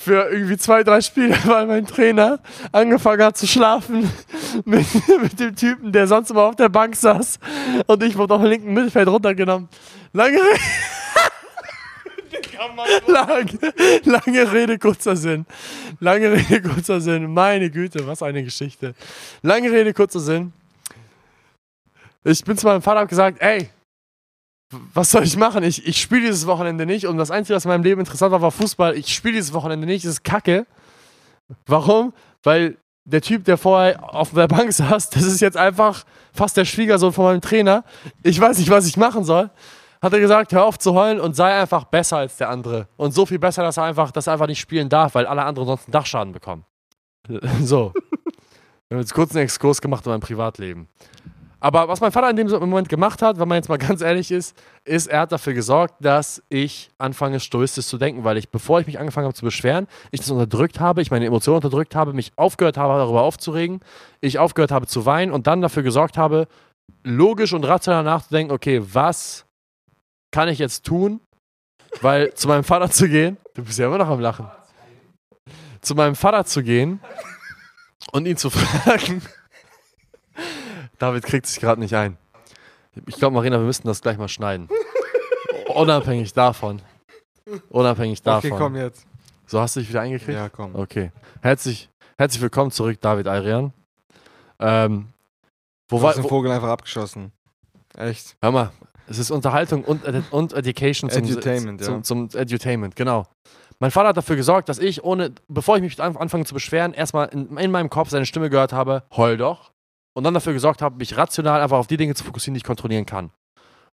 für 0.00 0.30
irgendwie 0.30 0.56
zwei, 0.56 0.84
drei 0.84 1.00
Spiele, 1.00 1.36
weil 1.44 1.66
mein 1.66 1.84
Trainer 1.84 2.38
angefangen 2.70 3.20
hat 3.20 3.36
zu 3.36 3.48
schlafen 3.48 4.08
mit, 4.64 4.86
mit 5.20 5.40
dem 5.40 5.56
Typen, 5.56 5.90
der 5.90 6.06
sonst 6.06 6.30
immer 6.30 6.44
auf 6.44 6.54
der 6.54 6.68
Bank 6.68 6.94
saß. 6.94 7.40
Und 7.86 8.02
ich 8.04 8.16
wurde 8.16 8.34
auf 8.34 8.40
dem 8.40 8.48
linken 8.48 8.72
Mittelfeld 8.72 9.08
runtergenommen. 9.08 9.68
Lange 10.12 10.38
Rede. 10.38 10.60
Lange, 13.06 13.46
lange 14.04 14.52
Rede, 14.52 14.78
kurzer 14.78 15.16
Sinn. 15.16 15.46
Lange 16.00 16.32
Rede, 16.32 16.62
kurzer 16.62 17.00
Sinn. 17.00 17.32
Meine 17.32 17.70
Güte, 17.70 18.06
was 18.06 18.22
eine 18.22 18.44
Geschichte. 18.44 18.94
Lange 19.42 19.70
Rede, 19.70 19.94
kurzer 19.94 20.20
Sinn. 20.20 20.52
Ich 22.24 22.44
bin 22.44 22.56
zu 22.56 22.66
meinem 22.66 22.82
Vater 22.82 23.02
und 23.02 23.08
gesagt, 23.08 23.40
ey, 23.40 23.70
was 24.70 25.10
soll 25.10 25.22
ich 25.24 25.36
machen? 25.36 25.62
Ich, 25.62 25.86
ich 25.86 26.00
spiele 26.00 26.22
dieses 26.22 26.46
Wochenende 26.46 26.84
nicht 26.84 27.06
und 27.06 27.16
das 27.16 27.30
Einzige, 27.30 27.56
was 27.56 27.64
in 27.64 27.70
meinem 27.70 27.84
Leben 27.84 28.00
interessant 28.00 28.32
war, 28.32 28.42
war 28.42 28.50
Fußball. 28.50 28.96
Ich 28.96 29.14
spiele 29.14 29.34
dieses 29.34 29.52
Wochenende 29.52 29.86
nicht, 29.86 30.04
das 30.04 30.12
ist 30.12 30.24
kacke. 30.24 30.66
Warum? 31.66 32.12
Weil 32.42 32.76
der 33.04 33.22
Typ, 33.22 33.44
der 33.44 33.56
vorher 33.56 34.14
auf 34.14 34.32
der 34.32 34.48
Bank 34.48 34.72
saß, 34.74 35.10
das 35.10 35.22
ist 35.22 35.40
jetzt 35.40 35.56
einfach 35.56 36.04
fast 36.32 36.56
der 36.56 36.66
Schwiegersohn 36.66 37.12
von 37.12 37.24
meinem 37.24 37.40
Trainer. 37.40 37.84
Ich 38.22 38.38
weiß 38.38 38.58
nicht, 38.58 38.70
was 38.70 38.86
ich 38.86 38.96
machen 38.96 39.24
soll. 39.24 39.50
Hat 40.00 40.12
er 40.12 40.20
gesagt, 40.20 40.52
hör 40.52 40.64
auf 40.64 40.78
zu 40.78 40.94
heulen 40.94 41.18
und 41.18 41.34
sei 41.34 41.58
einfach 41.58 41.84
besser 41.84 42.18
als 42.18 42.36
der 42.36 42.50
andere. 42.50 42.86
Und 42.96 43.12
so 43.12 43.26
viel 43.26 43.38
besser, 43.38 43.62
dass 43.62 43.78
er 43.78 43.84
einfach, 43.84 44.12
dass 44.12 44.28
er 44.28 44.34
einfach 44.34 44.46
nicht 44.46 44.60
spielen 44.60 44.88
darf, 44.88 45.14
weil 45.14 45.26
alle 45.26 45.42
anderen 45.42 45.66
sonst 45.66 45.86
einen 45.86 45.92
Dachschaden 45.92 46.32
bekommen. 46.32 46.64
So. 47.62 47.92
Wir 48.88 48.96
haben 48.96 49.02
jetzt 49.02 49.12
kurz 49.12 49.32
einen 49.32 49.44
Exkurs 49.44 49.82
gemacht 49.82 50.06
in 50.06 50.12
meinem 50.12 50.20
Privatleben. 50.20 50.88
Aber 51.60 51.88
was 51.88 52.00
mein 52.00 52.12
Vater 52.12 52.30
in 52.30 52.36
dem 52.36 52.48
Moment 52.48 52.88
gemacht 52.88 53.20
hat, 53.20 53.38
wenn 53.38 53.48
man 53.48 53.56
jetzt 53.56 53.68
mal 53.68 53.78
ganz 53.88 54.00
ehrlich 54.00 54.30
ist, 54.30 54.56
ist, 54.84 55.08
er 55.08 55.20
hat 55.20 55.32
dafür 55.32 55.54
gesorgt, 55.54 55.94
dass 56.00 56.42
ich 56.48 56.90
anfange, 56.98 57.40
stoistisch 57.40 57.86
zu 57.86 57.98
denken, 57.98 58.24
weil 58.24 58.36
ich, 58.36 58.50
bevor 58.50 58.80
ich 58.80 58.86
mich 58.86 58.98
angefangen 58.98 59.26
habe 59.26 59.34
zu 59.34 59.44
beschweren, 59.44 59.88
ich 60.10 60.20
das 60.20 60.30
unterdrückt 60.30 60.78
habe, 60.80 61.02
ich 61.02 61.10
meine 61.10 61.26
Emotionen 61.26 61.56
unterdrückt 61.56 61.94
habe, 61.94 62.12
mich 62.12 62.32
aufgehört 62.36 62.76
habe, 62.76 62.94
darüber 62.94 63.22
aufzuregen, 63.22 63.80
ich 64.20 64.38
aufgehört 64.38 64.70
habe 64.70 64.86
zu 64.86 65.04
weinen 65.04 65.32
und 65.32 65.46
dann 65.46 65.60
dafür 65.60 65.82
gesorgt 65.82 66.16
habe, 66.16 66.46
logisch 67.02 67.52
und 67.52 67.64
rational 67.64 68.04
nachzudenken, 68.04 68.52
okay, 68.52 68.80
was 68.82 69.44
kann 70.30 70.48
ich 70.48 70.58
jetzt 70.58 70.84
tun, 70.84 71.20
weil 72.02 72.34
zu 72.34 72.48
meinem 72.48 72.64
Vater 72.64 72.90
zu 72.90 73.08
gehen, 73.08 73.36
du 73.54 73.64
bist 73.64 73.78
ja 73.78 73.86
immer 73.86 73.98
noch 73.98 74.08
am 74.08 74.20
Lachen, 74.20 74.46
zu 75.80 75.94
meinem 75.94 76.14
Vater 76.14 76.44
zu 76.44 76.62
gehen 76.62 77.00
und 78.12 78.26
ihn 78.26 78.36
zu 78.36 78.50
fragen, 78.50 79.22
David 80.98 81.24
kriegt 81.24 81.46
sich 81.46 81.60
gerade 81.60 81.80
nicht 81.80 81.94
ein. 81.94 82.16
Ich 83.06 83.16
glaube, 83.16 83.34
Marina, 83.34 83.58
wir 83.58 83.66
müssten 83.66 83.86
das 83.86 84.00
gleich 84.02 84.18
mal 84.18 84.28
schneiden. 84.28 84.68
Unabhängig 85.74 86.32
davon. 86.32 86.82
Unabhängig 87.70 88.22
davon. 88.22 88.50
Okay, 88.52 88.58
komm 88.60 88.76
jetzt. 88.76 89.06
So 89.46 89.60
hast 89.60 89.76
du 89.76 89.80
dich 89.80 89.88
wieder 89.88 90.00
eingekriegt? 90.00 90.36
Ja, 90.36 90.48
komm. 90.48 90.74
Okay. 90.74 91.12
Herzlich, 91.40 91.88
herzlich 92.18 92.42
willkommen 92.42 92.70
zurück, 92.70 93.00
David 93.00 93.28
Ayrian. 93.28 93.72
Ähm, 94.58 95.08
wo 95.88 95.96
Du 95.98 96.02
war, 96.02 96.10
hast 96.10 96.16
den 96.16 96.24
Vogel 96.28 96.50
einfach 96.50 96.68
abgeschossen. 96.68 97.32
Echt. 97.96 98.36
hör 98.42 98.50
mal, 98.52 98.70
es 99.08 99.18
ist 99.18 99.30
Unterhaltung 99.30 99.84
und, 99.84 100.02
und 100.32 100.52
Education 100.52 101.08
zum, 101.10 101.24
Edutainment, 101.24 101.82
zum, 101.82 101.94
ja. 101.96 102.02
zum, 102.02 102.28
zum 102.28 102.40
Edutainment, 102.40 102.94
genau. 102.96 103.24
Mein 103.80 103.90
Vater 103.90 104.08
hat 104.08 104.16
dafür 104.16 104.36
gesorgt, 104.36 104.68
dass 104.68 104.78
ich, 104.78 105.02
ohne, 105.04 105.32
bevor 105.48 105.76
ich 105.76 105.82
mich 105.82 106.00
an- 106.02 106.16
anfange 106.16 106.44
zu 106.44 106.52
beschweren, 106.54 106.92
erstmal 106.92 107.28
in, 107.28 107.56
in 107.56 107.70
meinem 107.70 107.88
Kopf 107.88 108.10
seine 108.10 108.26
Stimme 108.26 108.50
gehört 108.50 108.72
habe, 108.72 109.04
heul 109.16 109.36
doch. 109.36 109.70
Und 110.14 110.24
dann 110.24 110.34
dafür 110.34 110.52
gesorgt 110.52 110.82
habe, 110.82 110.96
mich 110.96 111.16
rational 111.16 111.60
einfach 111.60 111.78
auf 111.78 111.86
die 111.86 111.96
Dinge 111.96 112.14
zu 112.14 112.24
fokussieren, 112.24 112.54
die 112.54 112.58
ich 112.58 112.64
kontrollieren 112.64 113.06
kann. 113.06 113.30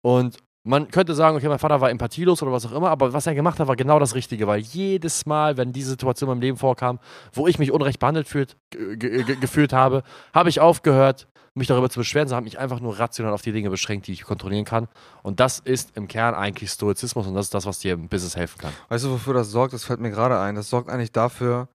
Und 0.03 0.39
man 0.65 0.91
könnte 0.91 1.15
sagen, 1.15 1.37
okay, 1.37 1.49
mein 1.49 1.59
Vater 1.59 1.81
war 1.81 1.91
empathielos 1.91 2.43
oder 2.43 2.53
was 2.53 2.67
auch 2.67 2.73
immer, 2.73 2.91
aber 2.91 3.13
was 3.13 3.27
er 3.27 3.35
gemacht 3.35 3.59
hat, 3.59 3.69
war 3.69 3.77
genau 3.77 3.99
das 3.99 4.15
Richtige, 4.15 4.47
weil 4.47 4.61
jedes 4.61 5.25
Mal, 5.25 5.57
wenn 5.57 5.73
diese 5.73 5.91
Situation 5.91 6.29
in 6.29 6.35
meinem 6.35 6.43
Leben 6.43 6.57
vorkam, 6.59 6.99
wo 7.33 7.47
ich 7.47 7.59
mich 7.59 7.73
unrecht 7.73 8.01
behandelt 8.01 8.29
fühlt, 8.29 8.57
ge 8.71 8.97
ge 8.97 9.37
gefühlt 9.37 9.73
habe, 9.73 10.03
habe 10.35 10.49
ich 10.49 10.61
aufgehört, 10.61 11.29
mich 11.55 11.69
darüber 11.69 11.89
zu 11.89 12.01
beschweren, 12.01 12.29
sondern 12.29 12.39
habe 12.39 12.45
mich 12.45 12.59
einfach 12.59 12.81
nur 12.81 12.99
rational 12.99 13.33
auf 13.33 13.43
die 13.43 13.53
Dinge 13.53 13.71
beschränkt, 13.71 14.07
die 14.07 14.13
ich 14.13 14.25
kontrollieren 14.25 14.65
kann. 14.65 14.89
Und 15.23 15.41
das 15.41 15.59
ist 15.59 15.97
im 15.97 16.09
Kern 16.09 16.35
eigentlich 16.35 16.71
Stoizismus 16.71 17.27
und 17.27 17.35
das 17.35 17.47
ist 17.47 17.55
das, 17.55 17.67
was 17.67 17.79
dir 17.79 17.95
im 17.95 18.09
Business 18.09 18.37
helfen 18.37 18.59
kann. 18.59 18.73
Weißt 18.89 19.05
du, 19.05 19.11
wofür 19.11 19.35
das 19.35 19.51
sorgt? 19.51 19.73
Das 19.73 19.85
fällt 19.85 20.01
mir 20.01 20.11
gerade 20.11 20.39
ein. 20.39 20.55
Das 20.55 20.71
sorgt 20.71 20.91
eigentlich 20.91 21.13
dafür, 21.13 21.69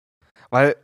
weil 0.49 0.75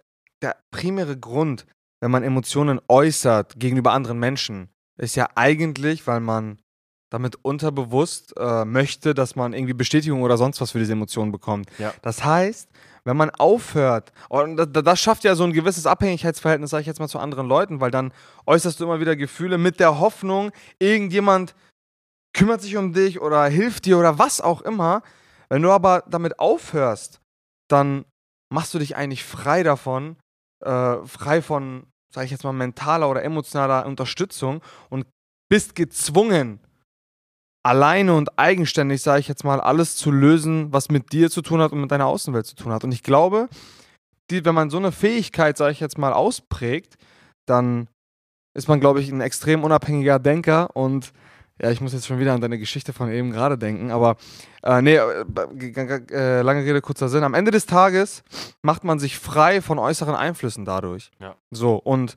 der 0.42 0.56
primäre 0.72 1.18
Grund, 1.18 1.66
wenn 2.02 2.12
man 2.12 2.24
Emotionen 2.24 2.80
äußert 2.88 3.60
gegenüber 3.60 3.94
anderen 3.94 4.20
Menschen, 4.20 4.70
ist 4.98 5.16
ja 5.16 5.28
eigentlich, 5.36 6.08
weil 6.08 6.20
man 6.20 6.60
damit 7.10 7.38
unterbewusst 7.44 8.36
äh, 8.38 8.66
möchte, 8.66 9.14
dass 9.14 9.36
man 9.36 9.54
irgendwie 9.54 9.74
Bestätigung 9.74 10.22
oder 10.22 10.38
sonst 10.38 10.62
was 10.62 10.72
für 10.72 10.80
diese 10.80 10.94
Emotionen 10.94 11.32
bekommt. 11.32 11.70
Ja. 11.80 11.94
Das 12.02 12.24
heißt, 12.24 12.70
wenn 13.04 13.18
man 13.18 13.32
aufhört, 13.32 14.12
und 14.30 14.58
das, 14.58 14.68
das 14.72 15.00
schafft 15.00 15.24
ja 15.24 15.34
so 15.34 15.44
ein 15.44 15.54
gewisses 15.54 15.88
Abhängigkeitsverhältnis, 15.88 16.70
sage 16.70 16.82
ich 16.82 16.88
jetzt 16.88 17.00
mal, 17.00 17.08
zu 17.08 17.20
anderen 17.20 17.48
Leuten, 17.48 17.82
weil 17.82 17.92
dann 17.92 18.14
äußerst 18.46 18.80
du 18.80 18.84
immer 18.84 19.00
wieder 19.00 19.16
Gefühle 19.16 19.58
mit 19.58 19.80
der 19.80 20.00
Hoffnung, 20.00 20.52
irgendjemand 20.78 21.56
kümmert 22.34 22.62
sich 22.62 22.78
um 22.78 22.94
dich 22.94 23.20
oder 23.22 23.46
hilft 23.46 23.86
dir 23.86 23.98
oder 23.98 24.20
was 24.20 24.42
auch 24.42 24.62
immer. 24.62 25.02
Wenn 25.50 25.64
du 25.64 25.72
aber 25.72 26.04
damit 26.08 26.40
aufhörst, 26.40 27.22
dann 27.68 28.06
machst 28.54 28.74
du 28.74 28.80
dich 28.80 28.96
eigentlich 28.96 29.24
frei 29.24 29.64
davon, 29.64 30.18
äh, 30.62 30.98
frei 31.06 31.42
von, 31.42 31.88
sage 32.14 32.26
ich 32.26 32.32
jetzt 32.32 32.44
mal, 32.44 32.54
mentaler 32.54 33.10
oder 33.10 33.24
emotionaler 33.24 33.86
Unterstützung 33.86 34.62
und 34.90 35.06
bist 35.50 35.76
gezwungen, 35.76 36.60
alleine 37.64 38.16
und 38.16 38.38
eigenständig, 38.40 39.02
sage 39.02 39.20
ich 39.20 39.28
jetzt 39.28 39.44
mal, 39.44 39.60
alles 39.60 39.96
zu 39.96 40.12
lösen, 40.12 40.72
was 40.72 40.90
mit 40.90 41.12
dir 41.12 41.30
zu 41.30 41.42
tun 41.42 41.62
hat 41.62 41.72
und 41.72 41.82
mit 41.82 41.92
deiner 41.92 42.06
Außenwelt 42.06 42.46
zu 42.46 42.56
tun 42.56 42.72
hat. 42.72 42.84
Und 42.84 42.92
ich 42.92 43.04
glaube, 43.04 43.50
die, 44.30 44.46
wenn 44.46 44.56
man 44.56 44.70
so 44.70 44.78
eine 44.78 44.92
Fähigkeit, 44.92 45.58
sage 45.58 45.72
ich 45.72 45.80
jetzt 45.80 45.98
mal, 45.98 46.14
ausprägt, 46.14 46.98
dann 47.46 47.88
ist 48.54 48.68
man, 48.68 48.80
glaube 48.80 49.02
ich, 49.02 49.12
ein 49.12 49.22
extrem 49.22 49.64
unabhängiger 49.64 50.20
Denker 50.20 50.76
und 50.76 51.14
ja, 51.62 51.72
ich 51.72 51.82
muss 51.82 51.94
jetzt 51.94 52.08
schon 52.08 52.20
wieder 52.20 52.34
an 52.34 52.42
deine 52.42 52.58
Geschichte 52.58 52.94
von 52.94 53.12
eben 53.12 53.32
gerade 53.32 53.58
denken, 53.58 53.92
aber 53.92 54.18
äh, 54.64 54.82
nee, 54.82 54.96
äh, 54.96 55.26
äh, 56.12 56.42
lange 56.42 56.64
Rede, 56.64 56.82
kurzer 56.82 57.10
Sinn. 57.10 57.24
Am 57.24 57.34
Ende 57.34 57.52
des 57.52 57.66
Tages 57.66 58.24
macht 58.62 58.84
man 58.84 59.00
sich 59.00 59.18
frei 59.18 59.62
von 59.62 59.78
äußeren 59.78 60.16
Einflüssen 60.16 60.66
dadurch. 60.66 61.12
Ja. 61.20 61.36
So, 61.52 61.76
und 61.76 62.16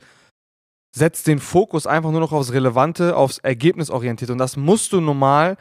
setzt 0.94 1.26
den 1.26 1.38
Fokus 1.40 1.87
einfach 1.87 2.11
nur 2.11 2.20
noch 2.20 2.32
aufs 2.32 2.52
Relevante, 2.52 3.16
aufs 3.16 3.38
Ergebnisorientierte. 3.38 4.32
Und 4.32 4.38
das 4.38 4.56
musst 4.56 4.92
du 4.92 5.00
normal 5.00 5.56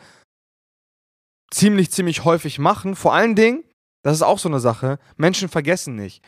ziemlich, 1.51 1.91
ziemlich 1.91 2.23
häufig 2.23 2.59
machen. 2.59 2.95
Vor 2.95 3.13
allen 3.13 3.35
Dingen, 3.35 3.63
das 4.03 4.15
ist 4.15 4.23
auch 4.23 4.39
so 4.39 4.49
eine 4.49 4.59
Sache, 4.59 4.99
Menschen 5.17 5.49
vergessen 5.49 5.95
nicht. 5.95 6.23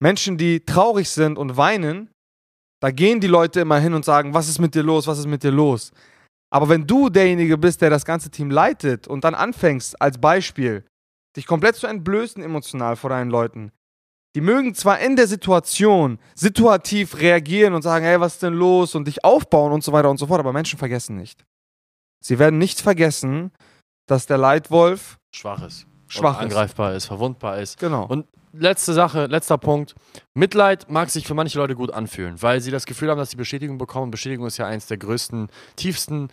Menschen, 0.00 0.38
die 0.38 0.60
traurig 0.60 1.10
sind 1.10 1.36
und 1.36 1.56
weinen, 1.56 2.10
da 2.80 2.90
gehen 2.92 3.20
die 3.20 3.26
Leute 3.26 3.60
immer 3.60 3.80
hin 3.80 3.94
und 3.94 4.04
sagen, 4.04 4.32
was 4.32 4.48
ist 4.48 4.60
mit 4.60 4.74
dir 4.74 4.84
los, 4.84 5.06
was 5.08 5.18
ist 5.18 5.26
mit 5.26 5.42
dir 5.42 5.50
los? 5.50 5.92
Aber 6.50 6.68
wenn 6.68 6.86
du 6.86 7.10
derjenige 7.10 7.58
bist, 7.58 7.82
der 7.82 7.90
das 7.90 8.04
ganze 8.04 8.30
Team 8.30 8.50
leitet 8.50 9.06
und 9.06 9.24
dann 9.24 9.34
anfängst, 9.34 10.00
als 10.00 10.18
Beispiel, 10.18 10.84
dich 11.36 11.46
komplett 11.46 11.76
zu 11.76 11.86
entblößen 11.86 12.42
emotional 12.42 12.96
vor 12.96 13.10
deinen 13.10 13.30
Leuten, 13.30 13.70
die 14.34 14.40
mögen 14.40 14.74
zwar 14.74 15.00
in 15.00 15.16
der 15.16 15.26
Situation 15.26 16.18
situativ 16.34 17.18
reagieren 17.18 17.74
und 17.74 17.82
sagen, 17.82 18.04
hey, 18.04 18.20
was 18.20 18.34
ist 18.34 18.42
denn 18.42 18.54
los 18.54 18.94
und 18.94 19.06
dich 19.06 19.24
aufbauen 19.24 19.72
und 19.72 19.82
so 19.82 19.92
weiter 19.92 20.10
und 20.10 20.18
so 20.18 20.26
fort, 20.26 20.40
aber 20.40 20.52
Menschen 20.52 20.78
vergessen 20.78 21.16
nicht. 21.16 21.44
Sie 22.24 22.38
werden 22.38 22.58
nicht 22.58 22.80
vergessen, 22.80 23.52
dass 24.06 24.26
der 24.26 24.38
Leitwolf 24.38 25.18
Schwach 25.34 25.62
ist. 25.62 25.86
schwach 26.08 26.38
ist. 26.38 26.44
angreifbar 26.44 26.94
ist, 26.94 27.06
verwundbar 27.06 27.58
ist. 27.58 27.78
Genau. 27.78 28.06
Und 28.06 28.26
letzte 28.58 28.92
Sache, 28.92 29.26
letzter 29.26 29.58
Punkt. 29.58 29.94
Mitleid 30.34 30.90
mag 30.90 31.10
sich 31.10 31.26
für 31.26 31.34
manche 31.34 31.58
Leute 31.58 31.74
gut 31.74 31.92
anfühlen, 31.92 32.40
weil 32.42 32.60
sie 32.60 32.70
das 32.70 32.86
Gefühl 32.86 33.10
haben, 33.10 33.18
dass 33.18 33.30
sie 33.30 33.36
Bestätigung 33.36 33.78
bekommen. 33.78 34.10
Bestätigung 34.10 34.46
ist 34.46 34.58
ja 34.58 34.66
eins 34.66 34.86
der 34.86 34.98
größten, 34.98 35.48
tiefsten 35.76 36.28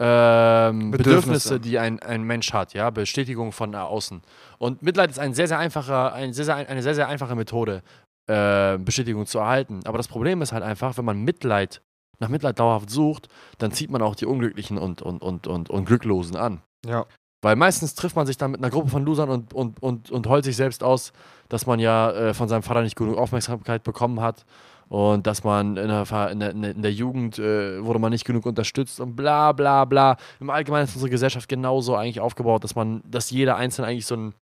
ähm, 0.00 0.90
Bedürfnisse. 0.90 0.96
Bedürfnisse, 0.96 1.60
die 1.60 1.78
ein, 1.78 2.00
ein 2.00 2.24
Mensch 2.24 2.52
hat, 2.52 2.74
ja, 2.74 2.90
Bestätigung 2.90 3.52
von 3.52 3.74
außen. 3.74 4.22
Und 4.58 4.82
Mitleid 4.82 5.10
ist 5.10 5.18
ein 5.18 5.34
sehr, 5.34 5.48
sehr 5.48 5.58
einfacher, 5.58 6.12
ein 6.12 6.32
sehr, 6.32 6.44
sehr, 6.44 6.56
eine 6.56 6.82
sehr, 6.82 6.94
sehr 6.94 7.08
einfache 7.08 7.36
Methode, 7.36 7.82
äh, 8.26 8.78
Bestätigung 8.78 9.26
zu 9.26 9.38
erhalten. 9.38 9.80
Aber 9.84 9.98
das 9.98 10.08
Problem 10.08 10.42
ist 10.42 10.52
halt 10.52 10.64
einfach, 10.64 10.98
wenn 10.98 11.04
man 11.04 11.22
Mitleid, 11.22 11.80
nach 12.18 12.28
Mitleid 12.28 12.58
dauerhaft 12.58 12.90
sucht, 12.90 13.28
dann 13.58 13.72
zieht 13.72 13.90
man 13.90 14.02
auch 14.02 14.14
die 14.14 14.26
Unglücklichen 14.26 14.78
und, 14.78 15.02
und, 15.02 15.22
und, 15.22 15.46
und, 15.46 15.70
und 15.70 15.84
Glücklosen 15.84 16.36
an. 16.36 16.62
ja. 16.86 17.06
Weil 17.44 17.56
meistens 17.56 17.94
trifft 17.94 18.16
man 18.16 18.26
sich 18.26 18.38
dann 18.38 18.52
mit 18.52 18.60
einer 18.60 18.70
Gruppe 18.70 18.88
von 18.88 19.04
Losern 19.04 19.28
und, 19.28 19.52
und, 19.52 19.82
und, 19.82 20.10
und 20.10 20.26
heult 20.28 20.46
sich 20.46 20.56
selbst 20.56 20.82
aus, 20.82 21.12
dass 21.50 21.66
man 21.66 21.78
ja 21.78 22.10
äh, 22.10 22.32
von 22.32 22.48
seinem 22.48 22.62
Vater 22.62 22.80
nicht 22.80 22.96
genug 22.96 23.18
Aufmerksamkeit 23.18 23.82
bekommen 23.82 24.22
hat 24.22 24.46
und 24.88 25.26
dass 25.26 25.44
man 25.44 25.76
in 25.76 25.88
der, 25.88 26.30
in 26.30 26.40
der, 26.40 26.50
in 26.52 26.80
der 26.80 26.92
Jugend 26.92 27.38
äh, 27.38 27.84
wurde 27.84 27.98
man 27.98 28.12
nicht 28.12 28.24
genug 28.24 28.46
unterstützt 28.46 28.98
und 28.98 29.14
bla 29.14 29.52
bla 29.52 29.84
bla. 29.84 30.16
Im 30.40 30.48
Allgemeinen 30.48 30.84
ist 30.84 30.94
unsere 30.94 31.10
Gesellschaft 31.10 31.46
genauso 31.46 31.96
eigentlich 31.96 32.20
aufgebaut, 32.20 32.64
dass 32.64 32.74
man, 32.76 33.02
dass 33.04 33.30
jeder 33.30 33.56
Einzelne 33.56 33.88
eigentlich 33.88 34.06
so 34.06 34.16
ein 34.16 34.34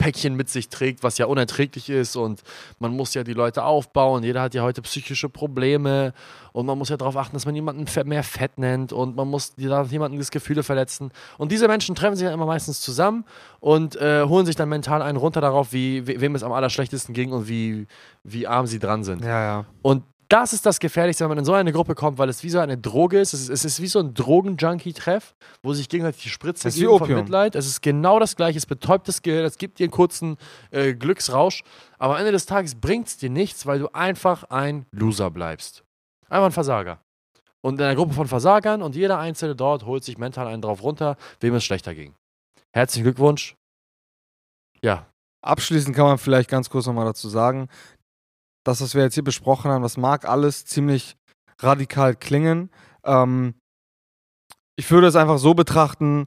Päckchen 0.00 0.34
mit 0.34 0.48
sich 0.48 0.70
trägt, 0.70 1.02
was 1.02 1.18
ja 1.18 1.26
unerträglich 1.26 1.90
ist 1.90 2.16
und 2.16 2.42
man 2.78 2.96
muss 2.96 3.12
ja 3.12 3.22
die 3.22 3.34
Leute 3.34 3.64
aufbauen. 3.64 4.24
Jeder 4.24 4.40
hat 4.40 4.54
ja 4.54 4.62
heute 4.62 4.80
psychische 4.80 5.28
Probleme 5.28 6.14
und 6.52 6.64
man 6.64 6.78
muss 6.78 6.88
ja 6.88 6.96
darauf 6.96 7.16
achten, 7.18 7.36
dass 7.36 7.44
man 7.44 7.54
jemanden 7.54 7.84
mehr 8.08 8.22
Fett 8.24 8.58
nennt 8.58 8.94
und 8.94 9.14
man 9.14 9.28
muss 9.28 9.52
jemanden 9.58 10.16
das 10.16 10.30
Gefühle 10.30 10.62
verletzen. 10.62 11.10
Und 11.36 11.52
diese 11.52 11.68
Menschen 11.68 11.94
treffen 11.94 12.16
sich 12.16 12.24
dann 12.24 12.32
immer 12.32 12.46
meistens 12.46 12.80
zusammen 12.80 13.24
und 13.60 13.94
äh, 13.96 14.24
holen 14.24 14.46
sich 14.46 14.56
dann 14.56 14.70
mental 14.70 15.02
einen 15.02 15.18
runter 15.18 15.42
darauf, 15.42 15.72
wie, 15.74 16.06
we- 16.06 16.18
wem 16.20 16.34
es 16.34 16.42
am 16.42 16.52
allerschlechtesten 16.52 17.14
ging 17.14 17.32
und 17.32 17.46
wie, 17.46 17.86
wie 18.24 18.46
arm 18.46 18.66
sie 18.66 18.78
dran 18.78 19.04
sind. 19.04 19.22
Ja, 19.22 19.42
ja. 19.42 19.64
Und 19.82 20.02
das 20.30 20.52
ist 20.52 20.64
das 20.64 20.78
Gefährlichste, 20.78 21.24
wenn 21.24 21.30
man 21.30 21.38
in 21.38 21.44
so 21.44 21.52
eine 21.54 21.72
Gruppe 21.72 21.96
kommt, 21.96 22.16
weil 22.18 22.28
es 22.28 22.44
wie 22.44 22.50
so 22.50 22.60
eine 22.60 22.78
Droge 22.78 23.18
ist. 23.18 23.34
Es 23.34 23.42
ist, 23.42 23.48
es 23.50 23.64
ist 23.64 23.82
wie 23.82 23.88
so 23.88 23.98
ein 23.98 24.14
Drogenjunkie-Treff, 24.14 25.34
wo 25.62 25.74
sich 25.74 25.88
gegenseitig 25.88 26.22
die 26.22 26.28
Spritze 26.28 26.64
Das 26.64 26.74
ist 26.74 26.80
wie 26.80 26.84
geben 26.84 26.98
von 26.98 27.02
Opium. 27.06 27.20
Mitleid. 27.20 27.56
Es 27.56 27.66
ist 27.66 27.82
genau 27.82 28.20
das 28.20 28.36
Gleiche. 28.36 28.56
Es 28.56 28.64
betäubt 28.64 29.08
das 29.08 29.22
Gehirn, 29.22 29.44
es 29.44 29.58
gibt 29.58 29.80
dir 29.80 29.84
einen 29.84 29.90
kurzen 29.90 30.36
äh, 30.70 30.94
Glücksrausch. 30.94 31.64
Aber 31.98 32.14
am 32.14 32.20
Ende 32.20 32.30
des 32.30 32.46
Tages 32.46 32.76
bringt 32.76 33.08
es 33.08 33.16
dir 33.16 33.28
nichts, 33.28 33.66
weil 33.66 33.80
du 33.80 33.88
einfach 33.92 34.44
ein 34.44 34.86
Loser 34.92 35.32
bleibst. 35.32 35.82
Einfach 36.28 36.46
ein 36.46 36.52
Versager. 36.52 37.00
Und 37.60 37.80
in 37.80 37.84
einer 37.84 37.96
Gruppe 37.96 38.14
von 38.14 38.28
Versagern 38.28 38.82
und 38.82 38.94
jeder 38.94 39.18
Einzelne 39.18 39.56
dort 39.56 39.84
holt 39.84 40.04
sich 40.04 40.16
mental 40.16 40.46
einen 40.46 40.62
drauf 40.62 40.82
runter, 40.82 41.16
wem 41.40 41.56
es 41.56 41.64
schlechter 41.64 41.94
ging. 41.94 42.14
Herzlichen 42.72 43.02
Glückwunsch. 43.02 43.56
Ja, 44.80 45.10
Abschließend 45.42 45.96
kann 45.96 46.04
man 46.04 46.18
vielleicht 46.18 46.50
ganz 46.50 46.68
kurz 46.68 46.86
nochmal 46.86 47.06
dazu 47.06 47.28
sagen, 47.28 47.68
das, 48.64 48.80
was 48.80 48.94
wir 48.94 49.02
jetzt 49.02 49.14
hier 49.14 49.24
besprochen 49.24 49.70
haben, 49.70 49.82
das 49.82 49.96
mag 49.96 50.28
alles 50.28 50.64
ziemlich 50.64 51.16
radikal 51.60 52.14
klingen. 52.14 52.70
Ähm, 53.04 53.54
ich 54.76 54.90
würde 54.90 55.06
es 55.06 55.16
einfach 55.16 55.38
so 55.38 55.54
betrachten, 55.54 56.26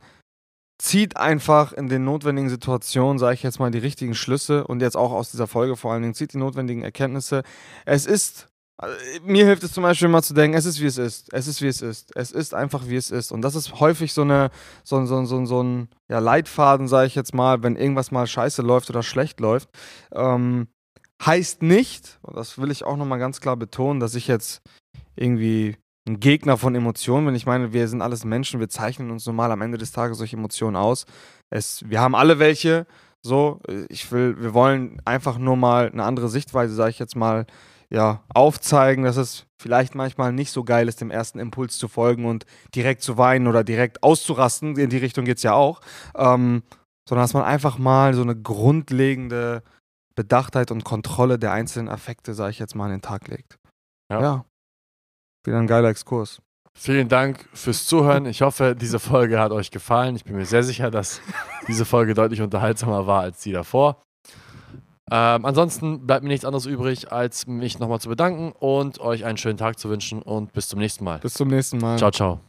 zieht 0.80 1.18
einfach 1.18 1.74
in 1.74 1.88
den 1.88 2.04
notwendigen 2.04 2.50
Situationen, 2.50 3.20
sage 3.20 3.36
ich 3.36 3.44
jetzt 3.44 3.60
mal, 3.60 3.72
die 3.72 3.78
richtigen 3.80 4.16
Schlüsse 4.16 4.66
und 4.68 4.82
jetzt 4.82 4.98
auch 4.98 5.12
aus 5.12 5.32
dieser 5.32 5.48
Folge 5.48 5.76
vor 5.76 5.94
allen 5.94 6.02
Dingen, 6.02 6.14
zieht 6.14 6.34
die 6.34 6.38
notwendigen 6.38 6.84
Erkenntnisse. 6.84 7.44
Es 7.86 8.06
ist 8.06 8.48
Also, 8.78 8.96
mir 9.24 9.46
hilft 9.46 9.64
es 9.64 9.72
zum 9.72 9.84
Beispiel 9.84 10.08
immer 10.08 10.24
zu 10.24 10.34
denken, 10.34 10.58
es 10.58 10.66
ist 10.66 10.82
wie 10.82 10.88
es 10.88 10.98
ist. 10.98 11.32
Es 11.32 11.48
ist 11.48 11.62
wie 11.62 11.68
es 11.68 11.82
ist. 11.82 12.16
Es 12.16 12.32
ist 12.32 12.54
einfach 12.54 12.88
wie 12.88 12.96
es 12.96 13.12
ist. 13.12 13.32
Und 13.32 13.42
das 13.44 13.56
ist 13.56 13.80
häufig 13.80 14.14
so 14.14 14.24
eine, 14.24 14.50
so, 14.84 15.06
so, 15.06 15.24
so, 15.26 15.46
so 15.46 15.64
ein 15.64 15.90
ja, 16.10 16.20
Leitfaden, 16.20 16.88
sage 16.88 17.08
ich 17.08 17.16
jetzt 17.16 17.34
mal, 17.36 17.62
wenn 17.64 17.76
irgendwas 17.76 18.12
mal 18.12 18.26
scheiße 18.28 18.62
läuft 18.64 18.90
oder 18.90 19.04
schlecht 19.04 19.40
läuft. 19.40 19.70
Ähm, 20.12 20.68
heißt 21.26 21.62
nicht, 21.62 22.20
und 22.22 22.36
das 22.36 22.58
will 22.58 22.72
ich 22.72 22.84
auch 22.84 22.98
nochmal 22.98 23.20
ganz 23.20 23.42
klar 23.42 23.56
betonen, 23.56 24.00
dass 24.00 24.16
ich 24.16 24.28
jetzt 24.28 24.62
irgendwie 25.16 25.78
ein 26.08 26.20
Gegner 26.20 26.58
von 26.58 26.76
Emotionen 26.76 27.26
bin. 27.26 27.36
Ich 27.36 27.46
meine, 27.46 27.72
wir 27.72 27.88
sind 27.88 28.02
alles 28.02 28.26
Menschen, 28.26 28.60
wir 28.60 28.70
zeichnen 28.70 29.12
uns 29.12 29.26
normal 29.26 29.52
am 29.52 29.62
Ende 29.62 29.78
des 29.78 29.92
Tages 29.92 30.18
solche 30.18 30.36
Emotionen 30.36 30.76
aus. 30.76 31.06
Es, 31.50 31.84
wir 31.88 32.02
haben 32.02 32.16
alle 32.16 32.40
welche. 32.40 32.86
So, 33.22 33.62
ich 33.88 34.12
will, 34.12 34.42
wir 34.42 34.54
wollen 34.54 35.02
einfach 35.06 35.38
nur 35.38 35.56
mal 35.56 35.90
eine 35.90 36.04
andere 36.04 36.28
Sichtweise, 36.28 36.74
sage 36.74 36.90
ich 36.90 37.00
jetzt 37.00 37.16
mal, 37.16 37.46
ja, 37.90 38.24
aufzeigen, 38.34 39.06
dass 39.06 39.18
es 39.18 39.46
vielleicht 39.58 39.96
manchmal 39.96 40.34
nicht 40.34 40.52
so 40.52 40.64
geil 40.64 40.90
ist, 40.90 41.00
dem 41.00 41.12
ersten 41.12 41.40
Impuls 41.40 41.78
zu 41.78 41.88
folgen 41.88 42.26
und 42.26 42.46
direkt 42.76 43.02
zu 43.02 43.18
weinen 43.18 43.48
oder 43.48 43.64
direkt 43.64 44.04
auszurasten. 44.04 44.76
In 44.78 44.90
die 44.90 44.98
Richtung 44.98 45.26
geht 45.26 45.38
es 45.38 45.44
ja 45.44 45.54
auch. 45.54 45.80
Ähm, 46.16 46.64
sondern 47.08 47.24
dass 47.24 47.34
man 47.34 47.44
einfach 47.44 47.78
mal 47.78 48.14
so 48.14 48.22
eine 48.22 48.36
grundlegende 48.36 49.64
Bedachtheit 50.16 50.72
und 50.72 50.84
Kontrolle 50.84 51.40
der 51.40 51.52
einzelnen 51.52 51.90
Affekte, 51.90 52.34
sage 52.34 52.52
ich 52.52 52.60
jetzt 52.60 52.76
mal, 52.76 52.86
an 52.86 52.92
den 52.92 53.02
Tag 53.02 53.28
legt. 53.28 53.58
Ja. 54.12 54.22
ja. 54.22 54.46
Wieder 55.46 55.60
ein 55.60 55.68
geiler 55.68 55.90
Exkurs. 55.90 56.42
Vielen 56.76 57.08
Dank 57.08 57.48
fürs 57.54 57.86
Zuhören. 57.86 58.26
Ich 58.26 58.42
hoffe, 58.42 58.76
diese 58.76 59.00
Folge 59.00 59.40
hat 59.40 59.52
euch 59.52 59.70
gefallen. 59.70 60.16
Ich 60.16 60.24
bin 60.24 60.36
mir 60.36 60.46
sehr 60.46 60.64
sicher, 60.64 60.90
dass 60.90 61.22
diese 61.68 61.86
Folge 61.86 62.14
deutlich 62.14 62.42
unterhaltsamer 62.42 63.06
war 63.06 63.22
als 63.22 63.42
die 63.42 63.52
davor. 63.52 64.02
Ähm, 65.12 65.46
ansonsten 65.46 66.08
bleibt 66.08 66.24
mir 66.24 66.30
nichts 66.30 66.46
anderes 66.46 66.66
übrig, 66.66 67.12
als 67.12 67.46
mich 67.46 67.78
nochmal 67.78 68.00
zu 68.00 68.10
bedanken 68.10 68.54
und 68.54 69.00
euch 69.00 69.26
einen 69.26 69.38
schönen 69.38 69.58
Tag 69.58 69.78
zu 69.78 69.90
wünschen 69.90 70.22
und 70.22 70.54
bis 70.54 70.70
zum 70.70 70.80
nächsten 70.80 71.04
Mal. 71.04 71.20
Bis 71.20 71.34
zum 71.34 71.50
nächsten 71.50 71.78
Mal. 71.78 71.98
Ciao, 71.98 72.12
ciao. 72.12 72.40